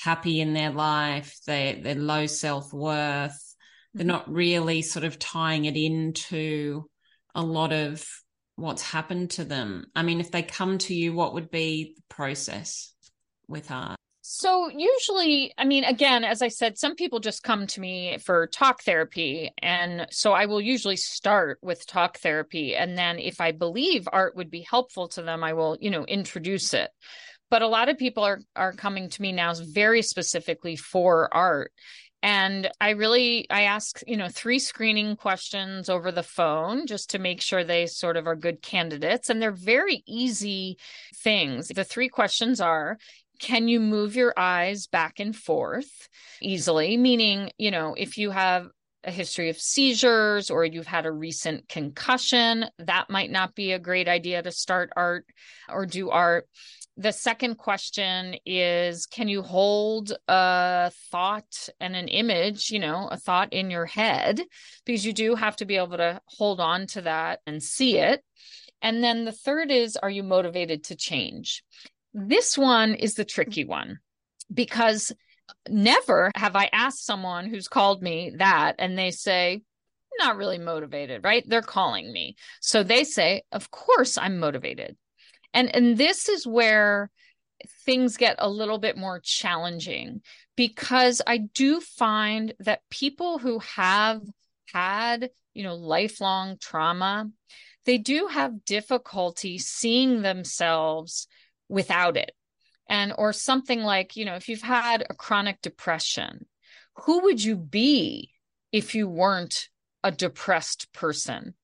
[0.00, 3.56] happy in their life, they they're low self worth.
[3.94, 4.08] They're mm-hmm.
[4.08, 6.88] not really sort of tying it into
[7.34, 8.04] a lot of
[8.56, 9.86] what's happened to them.
[9.94, 12.92] I mean, if they come to you, what would be the process
[13.48, 13.99] with art?
[14.40, 18.46] So, usually, I mean, again, as I said, some people just come to me for
[18.46, 19.50] talk therapy.
[19.58, 22.74] And so I will usually start with talk therapy.
[22.74, 26.06] And then if I believe art would be helpful to them, I will, you know,
[26.06, 26.90] introduce it
[27.50, 31.72] but a lot of people are are coming to me now very specifically for art
[32.22, 37.18] and i really i ask you know three screening questions over the phone just to
[37.18, 40.76] make sure they sort of are good candidates and they're very easy
[41.16, 42.96] things the three questions are
[43.40, 46.08] can you move your eyes back and forth
[46.40, 46.96] easily?
[46.96, 48.68] Meaning you know if you have
[49.04, 53.78] a history of seizures or you've had a recent concussion that might not be a
[53.78, 55.24] great idea to start art
[55.68, 56.46] or do art.
[56.96, 63.16] The second question is can you hold a thought and an image you know a
[63.16, 64.40] thought in your head?
[64.84, 68.22] Because you do have to be able to hold on to that and see it.
[68.82, 71.62] And then the third is are you motivated to change
[72.12, 73.98] this one is the tricky one
[74.52, 75.12] because
[75.68, 79.62] never have i asked someone who's called me that and they say
[80.20, 81.44] not really motivated right?
[81.46, 82.36] They're calling me.
[82.60, 84.96] So they say of course i'm motivated.
[85.52, 87.10] And and this is where
[87.84, 90.22] things get a little bit more challenging
[90.56, 94.22] because i do find that people who have
[94.72, 97.28] had you know lifelong trauma
[97.84, 101.26] they do have difficulty seeing themselves
[101.70, 102.32] without it.
[102.88, 106.46] And or something like you know if you've had a chronic depression
[107.04, 108.30] who would you be
[108.72, 109.68] if you weren't
[110.02, 111.54] a depressed person?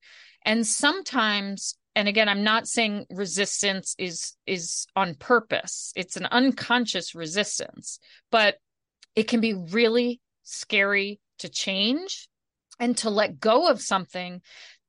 [0.45, 5.91] And sometimes and again i'm not saying resistance is is on purpose.
[5.95, 7.99] It's an unconscious resistance
[8.31, 8.55] but
[9.15, 12.29] it can be really scary to change
[12.79, 14.41] and to let go of something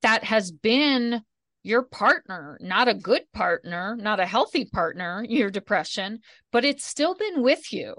[0.03, 1.23] that has been
[1.63, 6.21] your partner not a good partner not a healthy partner your depression
[6.53, 7.95] but it's still been with you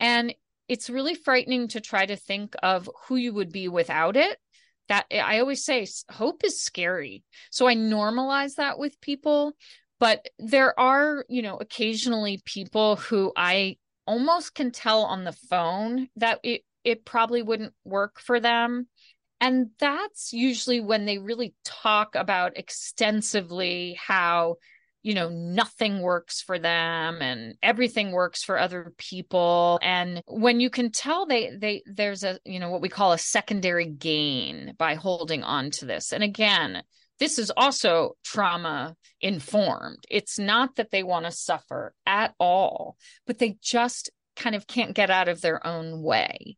[0.00, 0.34] and
[0.68, 4.38] it's really frightening to try to think of who you would be without it
[4.88, 7.24] that I always say hope is scary.
[7.50, 9.52] So I normalize that with people,
[9.98, 13.76] but there are, you know, occasionally people who I
[14.06, 18.88] almost can tell on the phone that it it probably wouldn't work for them.
[19.40, 24.56] And that's usually when they really talk about extensively how
[25.02, 29.78] you know nothing works for them and everything works for other people.
[29.82, 33.18] And when you can tell they they there's a you know what we call a
[33.18, 36.12] secondary gain by holding on to this.
[36.12, 36.82] And again
[37.20, 40.04] this is also trauma informed.
[40.10, 44.94] It's not that they want to suffer at all but they just kind of can't
[44.94, 46.56] get out of their own way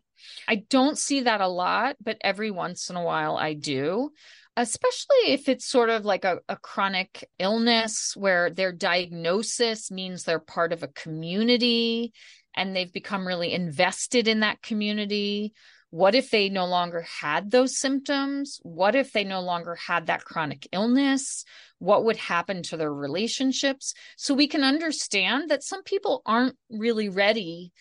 [0.49, 4.13] I don't see that a lot, but every once in a while I do
[4.57, 10.39] especially if it's sort of like a, a, chronic illness where their diagnosis means they're
[10.39, 12.13] part of a community
[12.55, 15.53] and they've become really invested in that community.
[15.91, 18.59] What if they no longer had those symptoms?
[18.63, 21.45] What if they no longer had that chronic illness?
[21.79, 23.93] What would happen to their relationships?
[24.17, 27.73] So we can understand that some people aren't really ready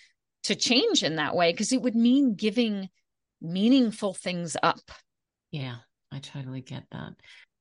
[0.45, 2.89] to change in that way because it would mean giving
[3.41, 4.91] meaningful things up.
[5.51, 5.75] Yeah.
[6.11, 7.13] I totally get that.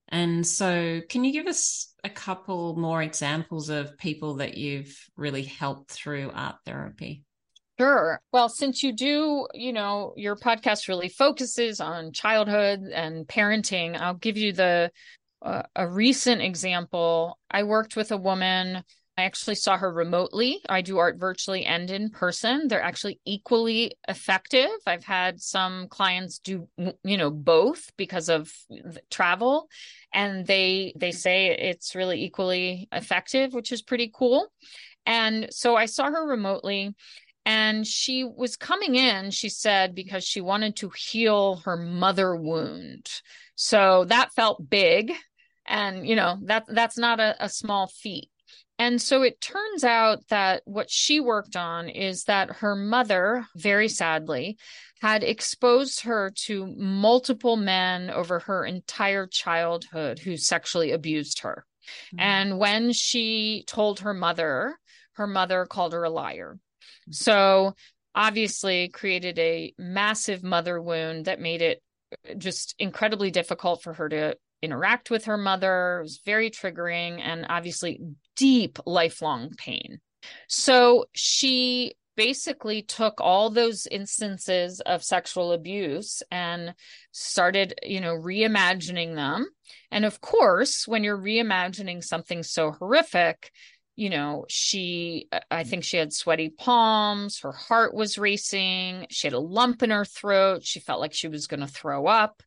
[0.09, 5.43] And so, can you give us a couple more examples of people that you've really
[5.43, 7.24] helped through art therapy?
[7.80, 8.20] Sure.
[8.32, 14.14] Well, since you do, you know, your podcast really focuses on childhood and parenting, I'll
[14.14, 14.93] give you the
[15.43, 17.39] uh, a recent example.
[17.51, 18.85] I worked with a woman
[19.17, 20.61] I actually saw her remotely.
[20.69, 22.67] I do art virtually and in person.
[22.67, 24.71] They're actually equally effective.
[24.87, 26.69] I've had some clients do
[27.05, 28.53] you know both because of
[29.11, 29.69] travel
[30.12, 34.49] and they they say it's really equally effective, which is pretty cool.
[35.07, 36.95] And so I saw her remotely
[37.47, 43.09] and she was coming in, she said, because she wanted to heal her mother wound.
[43.55, 45.12] So that felt big.
[45.67, 48.29] And, you know, that that's not a, a small feat.
[48.79, 53.89] And so it turns out that what she worked on is that her mother, very
[53.89, 54.59] sadly,
[55.01, 61.64] had exposed her to multiple men over her entire childhood who sexually abused her.
[62.09, 62.20] Mm-hmm.
[62.20, 64.77] And when she told her mother,
[65.12, 66.57] her mother called her a liar.
[66.57, 67.12] Mm-hmm.
[67.12, 67.75] So
[68.14, 71.83] obviously created a massive mother wound that made it
[72.39, 75.99] just incredibly difficult for her to interact with her mother.
[76.01, 78.01] It was very triggering and obviously
[78.37, 80.01] deep lifelong pain.
[80.49, 86.75] So she basically took all those instances of sexual abuse and
[87.11, 89.47] started, you know, reimagining them.
[89.91, 93.51] And of course, when you're reimagining something so horrific,
[93.97, 99.35] you know, she, I think she had sweaty palms, her heart was racing, she had
[99.35, 102.43] a lump in her throat, she felt like she was going to throw up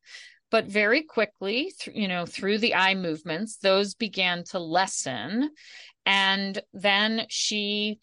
[0.50, 5.52] but very quickly th- you know through the eye movements those began to lessen.
[6.06, 8.00] And then she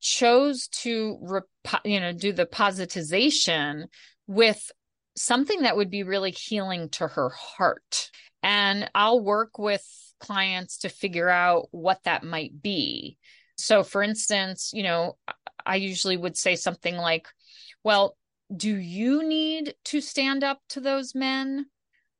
[0.00, 3.84] chose to rep- you know do the positization
[4.26, 4.70] with
[5.16, 8.10] something that would be really healing to her heart.
[8.42, 9.84] And i'll work with
[10.20, 13.18] clients to figure out what that might be.
[13.56, 15.16] So for instance you know
[15.66, 17.28] i usually would say something like
[17.82, 18.16] well
[18.54, 21.66] do you need to stand up to those men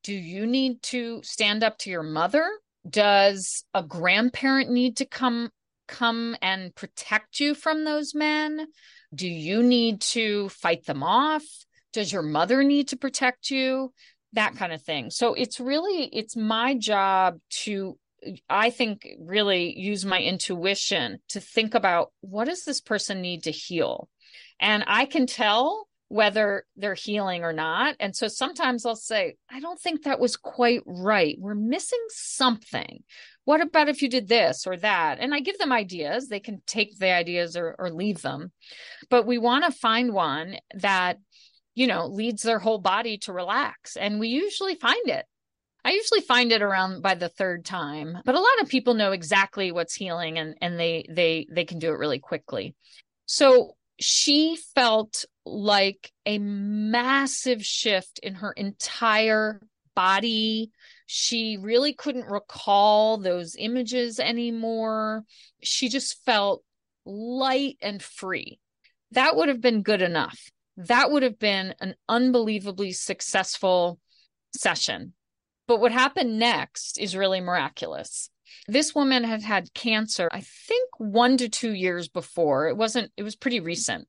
[0.04, 2.46] do you need to stand up to your mother?
[2.88, 5.50] Does a grandparent need to come
[5.88, 8.66] come and protect you from those men?
[9.14, 11.44] Do you need to fight them off?
[11.92, 13.92] Does your mother need to protect you?
[14.34, 15.10] That kind of thing.
[15.10, 17.98] So it's really it's my job to
[18.48, 23.50] I think really use my intuition to think about what does this person need to
[23.50, 24.08] heal?
[24.60, 27.96] And I can tell whether they're healing or not.
[27.98, 31.36] And so sometimes I'll say, I don't think that was quite right.
[31.38, 33.02] We're missing something.
[33.44, 35.18] What about if you did this or that?
[35.20, 36.28] And I give them ideas.
[36.28, 38.52] They can take the ideas or, or leave them.
[39.10, 41.18] But we want to find one that,
[41.74, 43.96] you know, leads their whole body to relax.
[43.96, 45.26] And we usually find it.
[45.84, 49.12] I usually find it around by the third time, but a lot of people know
[49.12, 52.74] exactly what's healing and, and they they they can do it really quickly.
[53.26, 59.60] So she felt like a massive shift in her entire
[59.94, 60.70] body.
[61.06, 65.24] She really couldn't recall those images anymore.
[65.62, 66.62] She just felt
[67.04, 68.58] light and free.
[69.12, 70.50] That would have been good enough.
[70.76, 74.00] That would have been an unbelievably successful
[74.56, 75.12] session.
[75.68, 78.28] But what happened next is really miraculous.
[78.66, 82.68] This woman had had cancer, I think one to two years before.
[82.68, 84.08] It wasn't, it was pretty recent.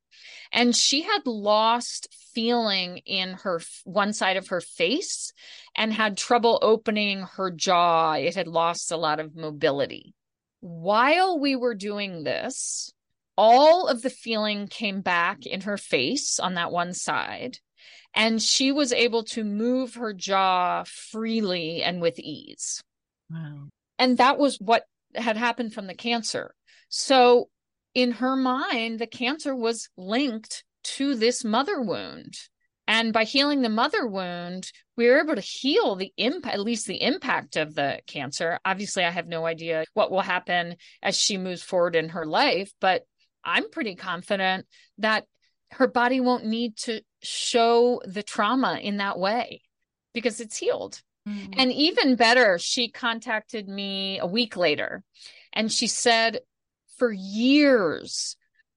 [0.52, 5.32] And she had lost feeling in her one side of her face
[5.76, 8.14] and had trouble opening her jaw.
[8.14, 10.14] It had lost a lot of mobility.
[10.60, 12.92] While we were doing this,
[13.36, 17.58] all of the feeling came back in her face on that one side
[18.16, 22.82] and she was able to move her jaw freely and with ease.
[23.30, 23.68] Wow.
[23.98, 24.84] And that was what
[25.14, 26.54] had happened from the cancer.
[26.88, 27.48] So
[27.94, 32.34] in her mind, the cancer was linked to this mother wound.
[32.88, 36.86] And by healing the mother wound, we were able to heal the impact, at least
[36.86, 38.60] the impact of the cancer.
[38.64, 42.72] Obviously, I have no idea what will happen as she moves forward in her life,
[42.80, 43.02] but
[43.42, 44.66] I'm pretty confident
[44.98, 45.24] that
[45.72, 49.62] her body won't need to show the trauma in that way
[50.14, 51.00] because it's healed.
[51.26, 51.54] Mm.
[51.56, 55.02] And even better, she contacted me a week later
[55.52, 56.40] and she said,
[56.98, 58.36] For years,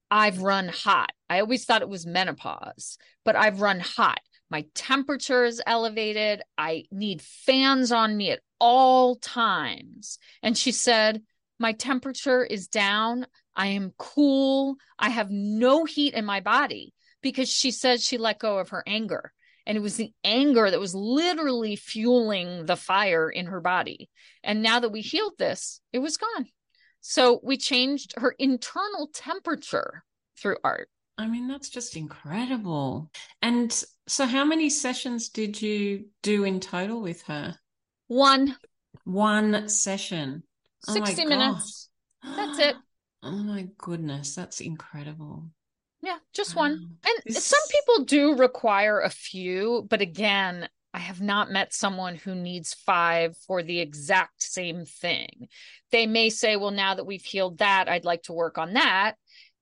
[0.09, 1.11] I've run hot.
[1.29, 4.19] I always thought it was menopause, but I've run hot.
[4.49, 6.41] My temperature is elevated.
[6.57, 10.17] I need fans on me at all times.
[10.41, 11.21] And she said,
[11.59, 13.27] My temperature is down.
[13.55, 14.77] I am cool.
[14.97, 18.83] I have no heat in my body because she said she let go of her
[18.87, 19.33] anger.
[19.65, 24.09] And it was the anger that was literally fueling the fire in her body.
[24.43, 26.47] And now that we healed this, it was gone.
[27.01, 30.03] So we changed her internal temperature
[30.37, 30.89] through art.
[31.17, 33.11] I mean, that's just incredible.
[33.41, 33.71] And
[34.07, 37.55] so, how many sessions did you do in total with her?
[38.07, 38.55] One.
[39.03, 40.43] One session.
[40.83, 41.89] 60 oh minutes.
[42.23, 42.75] That's it.
[43.21, 45.49] Oh my goodness, that's incredible.
[46.01, 46.71] Yeah, just one.
[46.71, 51.73] Um, and This- some people do require a few, but again, I have not met
[51.73, 55.49] someone who needs five for the exact same thing.
[55.91, 59.15] They may say, well, now that we've healed that, I'd like to work on that.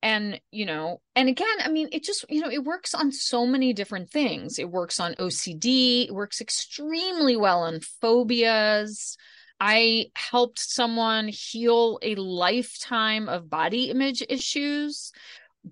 [0.03, 3.45] And, you know, and again, I mean, it just, you know, it works on so
[3.47, 4.59] many different things.
[4.59, 9.17] It works on OCD, it works extremely well on phobias.
[9.59, 15.11] I helped someone heal a lifetime of body image issues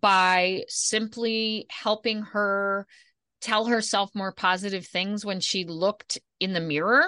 [0.01, 2.87] by simply helping her
[3.41, 7.05] tell herself more positive things when she looked in the mirror.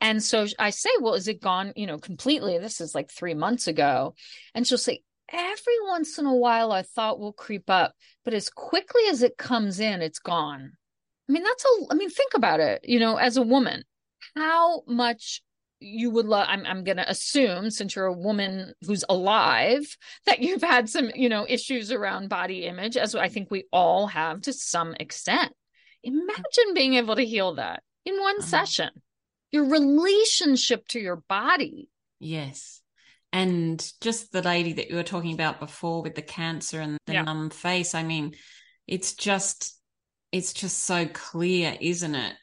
[0.00, 2.58] And so I say, Well, is it gone, you know, completely?
[2.58, 4.14] This is like three months ago.
[4.54, 5.02] And she'll say,
[5.32, 7.94] Every once in a while, I thought will creep up,
[8.24, 10.72] but as quickly as it comes in, it's gone.
[11.28, 13.84] I mean, that's a, I mean, think about it, you know, as a woman,
[14.36, 15.42] how much
[15.84, 19.84] you would love I'm I'm going to assume since you're a woman who's alive
[20.26, 24.06] that you've had some, you know, issues around body image as I think we all
[24.08, 25.52] have to some extent.
[26.02, 28.46] Imagine being able to heal that in one Uh-huh.
[28.46, 28.90] session.
[29.50, 31.88] Your relationship to your body.
[32.18, 32.80] Yes.
[33.32, 37.14] And just the lady that you were talking about before with the cancer and the
[37.14, 37.22] Yeah.
[37.22, 38.34] numb face, I mean,
[38.86, 39.78] it's just
[40.32, 42.34] it's just so clear, isn't it?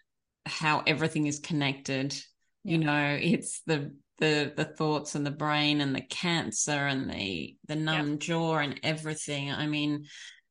[0.46, 2.16] How everything is connected.
[2.64, 7.56] You know, it's the the the thoughts and the brain and the cancer and the
[7.68, 9.52] the numb jaw and everything.
[9.52, 10.06] I mean,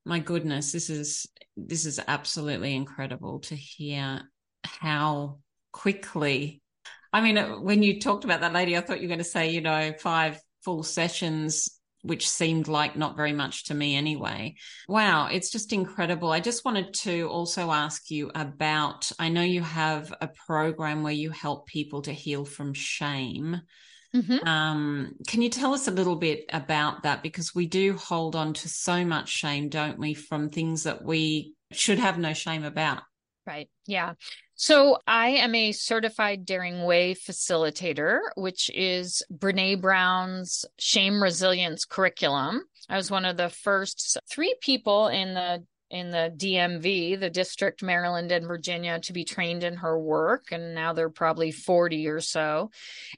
[0.04, 4.22] my goodness, this is this is absolutely incredible to hear
[4.64, 5.38] how
[5.72, 6.62] quickly
[7.12, 9.24] I mean, uh, when you talked about that lady, I thought you were going to
[9.24, 14.54] say, you know, five full sessions, which seemed like not very much to me anyway.
[14.88, 16.30] Wow, it's just incredible.
[16.30, 21.12] I just wanted to also ask you about I know you have a program where
[21.12, 23.60] you help people to heal from shame.
[24.14, 24.44] Mhm.
[24.44, 27.22] Um, can you tell us a little bit about that?
[27.22, 31.52] Because we do hold on to so much shame, don't we, from things that we
[31.70, 33.02] should have no shame about.
[33.46, 33.68] Right.
[33.86, 34.14] Yeah.
[34.54, 42.62] So I am a certified Daring Way facilitator, which is Brene Brown's shame resilience curriculum.
[42.88, 47.82] I was one of the first three people in the in the DMV, the district,
[47.82, 50.52] Maryland and Virginia, to be trained in her work.
[50.52, 52.70] And now they're probably 40 or so.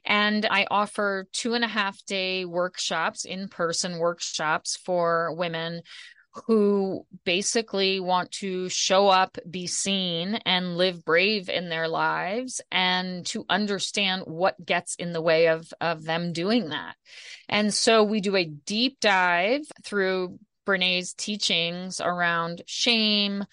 [0.05, 5.83] And I offer two and a half day workshops, in person workshops for women
[6.45, 13.25] who basically want to show up, be seen, and live brave in their lives, and
[13.27, 16.95] to understand what gets in the way of, of them doing that.
[17.47, 23.45] And so we do a deep dive through Brene's teachings around shame,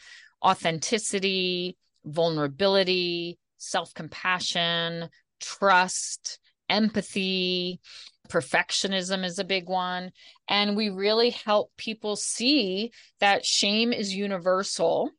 [0.45, 5.11] authenticity, vulnerability, self compassion,
[5.41, 6.40] trust,
[6.71, 7.81] empathy.
[8.29, 10.13] Perfectionism is a big one.
[10.49, 15.11] And we really help people see that shame is universal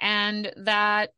[0.00, 1.10] and that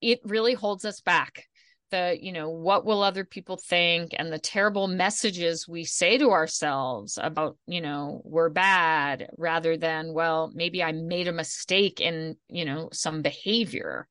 [0.00, 1.44] it really holds us back.
[1.92, 6.30] The, you know, what will other people think and the terrible messages we say to
[6.30, 12.36] ourselves about, you know, we're bad rather than, well, maybe I made a mistake in,
[12.48, 14.08] you know, some behavior.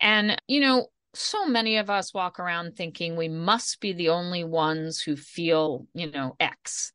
[0.00, 0.86] And, you know,
[1.16, 5.86] so many of us walk around thinking we must be the only ones who feel,
[5.94, 6.92] you know, X.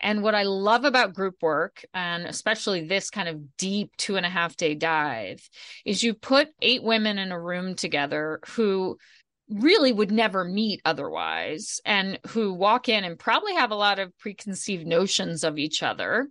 [0.00, 4.26] And what I love about group work, and especially this kind of deep two and
[4.26, 5.48] a half day dive,
[5.84, 8.96] is you put eight women in a room together who
[9.48, 14.16] really would never meet otherwise and who walk in and probably have a lot of
[14.18, 16.28] preconceived notions of each other.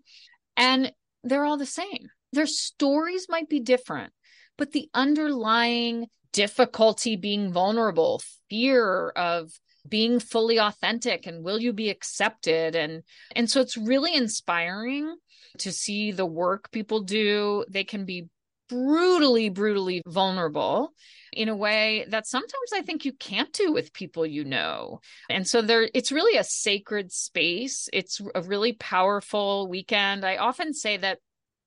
[0.58, 0.92] And
[1.24, 2.10] they're all the same.
[2.32, 4.12] Their stories might be different,
[4.58, 9.52] but the underlying difficulty being vulnerable, fear of
[9.88, 12.76] being fully authentic and will you be accepted?
[12.76, 13.04] And
[13.36, 15.16] and so it's really inspiring
[15.60, 17.64] to see the work people do.
[17.70, 18.28] They can be
[18.70, 20.94] brutally brutally vulnerable
[21.34, 25.00] in a way that sometimes i think you can't do with people you know.
[25.30, 27.90] And so there it's really a sacred space.
[27.92, 30.26] It's a really powerful weekend.
[30.26, 31.20] I often say that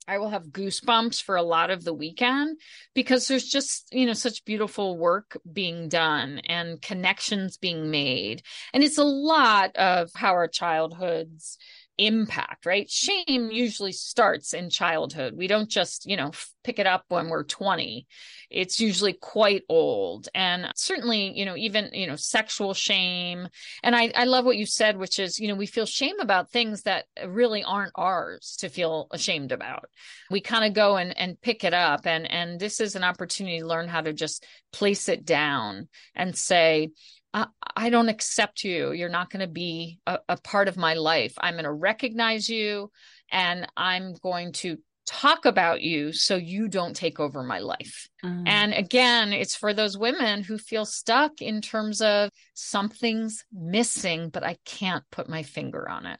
[0.08, 2.58] I will have goosebumps for a lot of the weekend
[2.94, 8.42] because there's just, you know, such beautiful work being done and connections being made.
[8.72, 11.58] And it's a lot of how our childhoods
[11.98, 12.90] impact, right?
[12.90, 15.34] Shame usually starts in childhood.
[15.36, 16.32] We don't just, you know,
[16.64, 18.06] pick it up when we're 20.
[18.50, 20.28] It's usually quite old.
[20.34, 23.48] And certainly, you know, even, you know, sexual shame.
[23.82, 26.50] And I, I love what you said, which is, you know, we feel shame about
[26.50, 29.88] things that really aren't ours to feel ashamed about.
[30.30, 32.06] We kind of go and, and pick it up.
[32.06, 36.36] And, and this is an opportunity to learn how to just place it down and
[36.36, 36.90] say,
[37.36, 38.92] I, I don't accept you.
[38.92, 41.34] You're not going to be a, a part of my life.
[41.38, 42.90] I'm going to recognize you
[43.30, 48.08] and I'm going to talk about you so you don't take over my life.
[48.24, 48.44] Mm.
[48.46, 54.42] And again, it's for those women who feel stuck in terms of something's missing, but
[54.42, 56.18] I can't put my finger on it.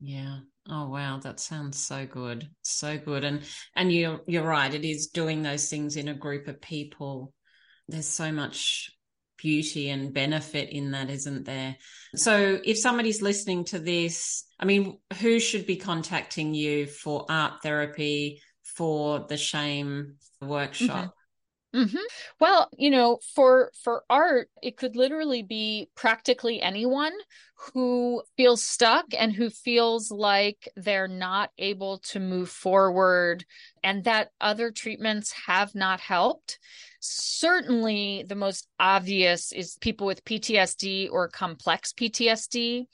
[0.00, 0.38] Yeah.
[0.68, 2.48] Oh wow, that sounds so good.
[2.62, 3.24] So good.
[3.24, 3.42] And
[3.74, 7.34] and you you're right, it is doing those things in a group of people.
[7.88, 8.92] There's so much
[9.42, 11.76] beauty and benefit in that, isn't there?
[12.14, 17.62] So if somebody's listening to this, I mean, who should be contacting you for art
[17.62, 20.88] therapy, for the shame workshop?
[20.96, 21.21] Mm-hmm.
[21.74, 21.96] Mm-hmm.
[22.38, 27.12] Well, you know, for for art, it could literally be practically anyone
[27.72, 33.46] who feels stuck and who feels like they're not able to move forward
[33.82, 36.58] and that other treatments have not helped.
[37.00, 42.84] Certainly, the most obvious is people with PTSD or complex PTSD.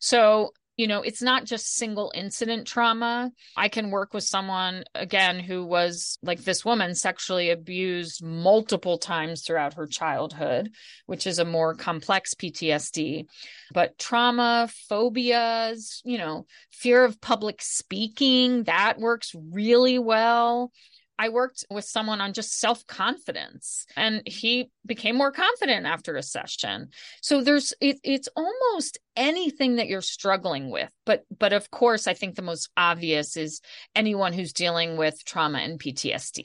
[0.00, 3.32] So, you know, it's not just single incident trauma.
[3.56, 9.42] I can work with someone, again, who was like this woman sexually abused multiple times
[9.42, 10.70] throughout her childhood,
[11.06, 13.26] which is a more complex PTSD.
[13.74, 20.70] But trauma, phobias, you know, fear of public speaking, that works really well.
[21.18, 26.22] I worked with someone on just self confidence and he became more confident after a
[26.22, 26.90] session.
[27.22, 30.90] So there's it, it's almost anything that you're struggling with.
[31.04, 33.60] But but of course I think the most obvious is
[33.96, 36.44] anyone who's dealing with trauma and PTSD.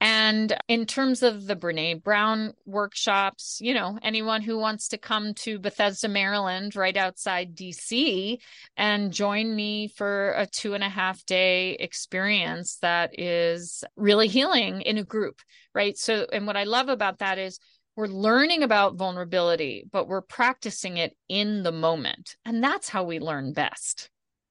[0.00, 5.34] And in terms of the Brene Brown workshops, you know, anyone who wants to come
[5.34, 8.38] to Bethesda, Maryland, right outside DC,
[8.78, 14.80] and join me for a two and a half day experience that is really healing
[14.80, 15.40] in a group,
[15.74, 15.98] right?
[15.98, 17.58] So, and what I love about that is
[17.94, 22.36] we're learning about vulnerability, but we're practicing it in the moment.
[22.46, 24.08] And that's how we learn best.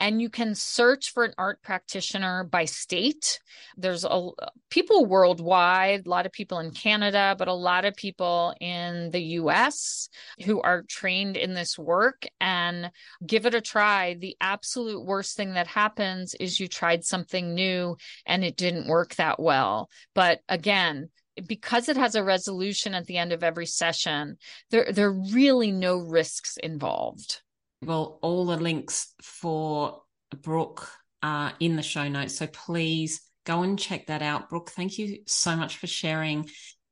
[0.00, 3.38] and you can search for an art practitioner by state.
[3.76, 4.28] There's a
[4.70, 9.20] people worldwide, a lot of people in Canada, but a lot of people in the
[9.20, 10.08] US
[10.44, 12.90] who are trained in this work and
[13.26, 14.14] give it a try.
[14.14, 19.16] The absolute worst thing that happens is you tried something new and it didn't work
[19.16, 19.90] that well.
[20.14, 21.10] But again,
[21.46, 24.38] because it has a resolution at the end of every session,
[24.70, 27.42] there, there are really no risks involved.
[27.82, 30.02] Well, all the links for
[30.42, 30.88] Brooke
[31.22, 32.36] are in the show notes.
[32.36, 34.50] So please go and check that out.
[34.50, 36.48] Brooke, thank you so much for sharing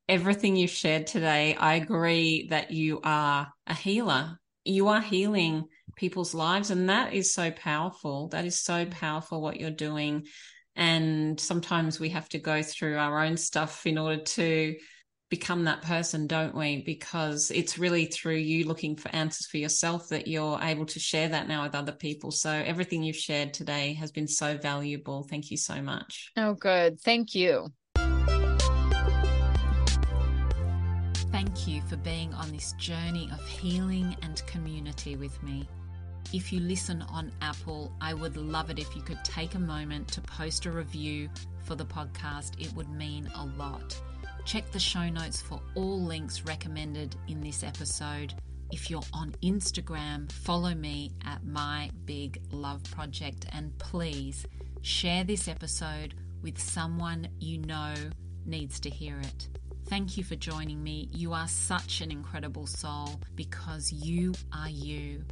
[0.07, 1.55] everything you've shared today.
[1.55, 4.39] I agree that you are a healer.
[4.65, 5.65] You are healing
[5.95, 8.29] people's lives, and that is so powerful.
[8.29, 10.25] That is so powerful what you're doing.
[10.75, 14.75] And sometimes we have to go through our own stuff in order to
[15.29, 16.81] become that person, don't we?
[16.81, 21.29] Because it's really through you looking for answers for yourself that you're able to share
[21.29, 22.31] that now with other people.
[22.31, 25.23] So everything you've shared today has been so valuable.
[25.29, 26.31] Thank you so much.
[26.35, 26.99] Oh, good.
[27.01, 27.67] Thank you.
[31.31, 35.69] Thank you for being on this journey of healing and community with me.
[36.33, 40.07] If you listen on Apple, I would love it if you could take a moment
[40.09, 41.29] to post a review
[41.63, 42.59] for the podcast.
[42.59, 43.99] It would mean a lot.
[44.45, 48.33] Check the show notes for all links recommended in this episode.
[48.71, 54.45] If you're on Instagram, follow me at My Big Love Project and please
[54.81, 57.93] share this episode with someone you know
[58.45, 59.49] needs to hear it.
[59.87, 61.09] Thank you for joining me.
[61.11, 65.23] You are such an incredible soul because you are you.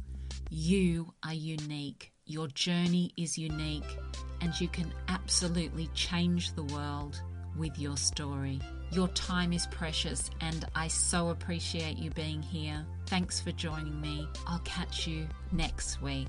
[0.50, 2.12] You are unique.
[2.26, 3.98] Your journey is unique,
[4.40, 7.22] and you can absolutely change the world
[7.56, 8.60] with your story.
[8.90, 12.84] Your time is precious, and I so appreciate you being here.
[13.06, 14.26] Thanks for joining me.
[14.46, 16.28] I'll catch you next week.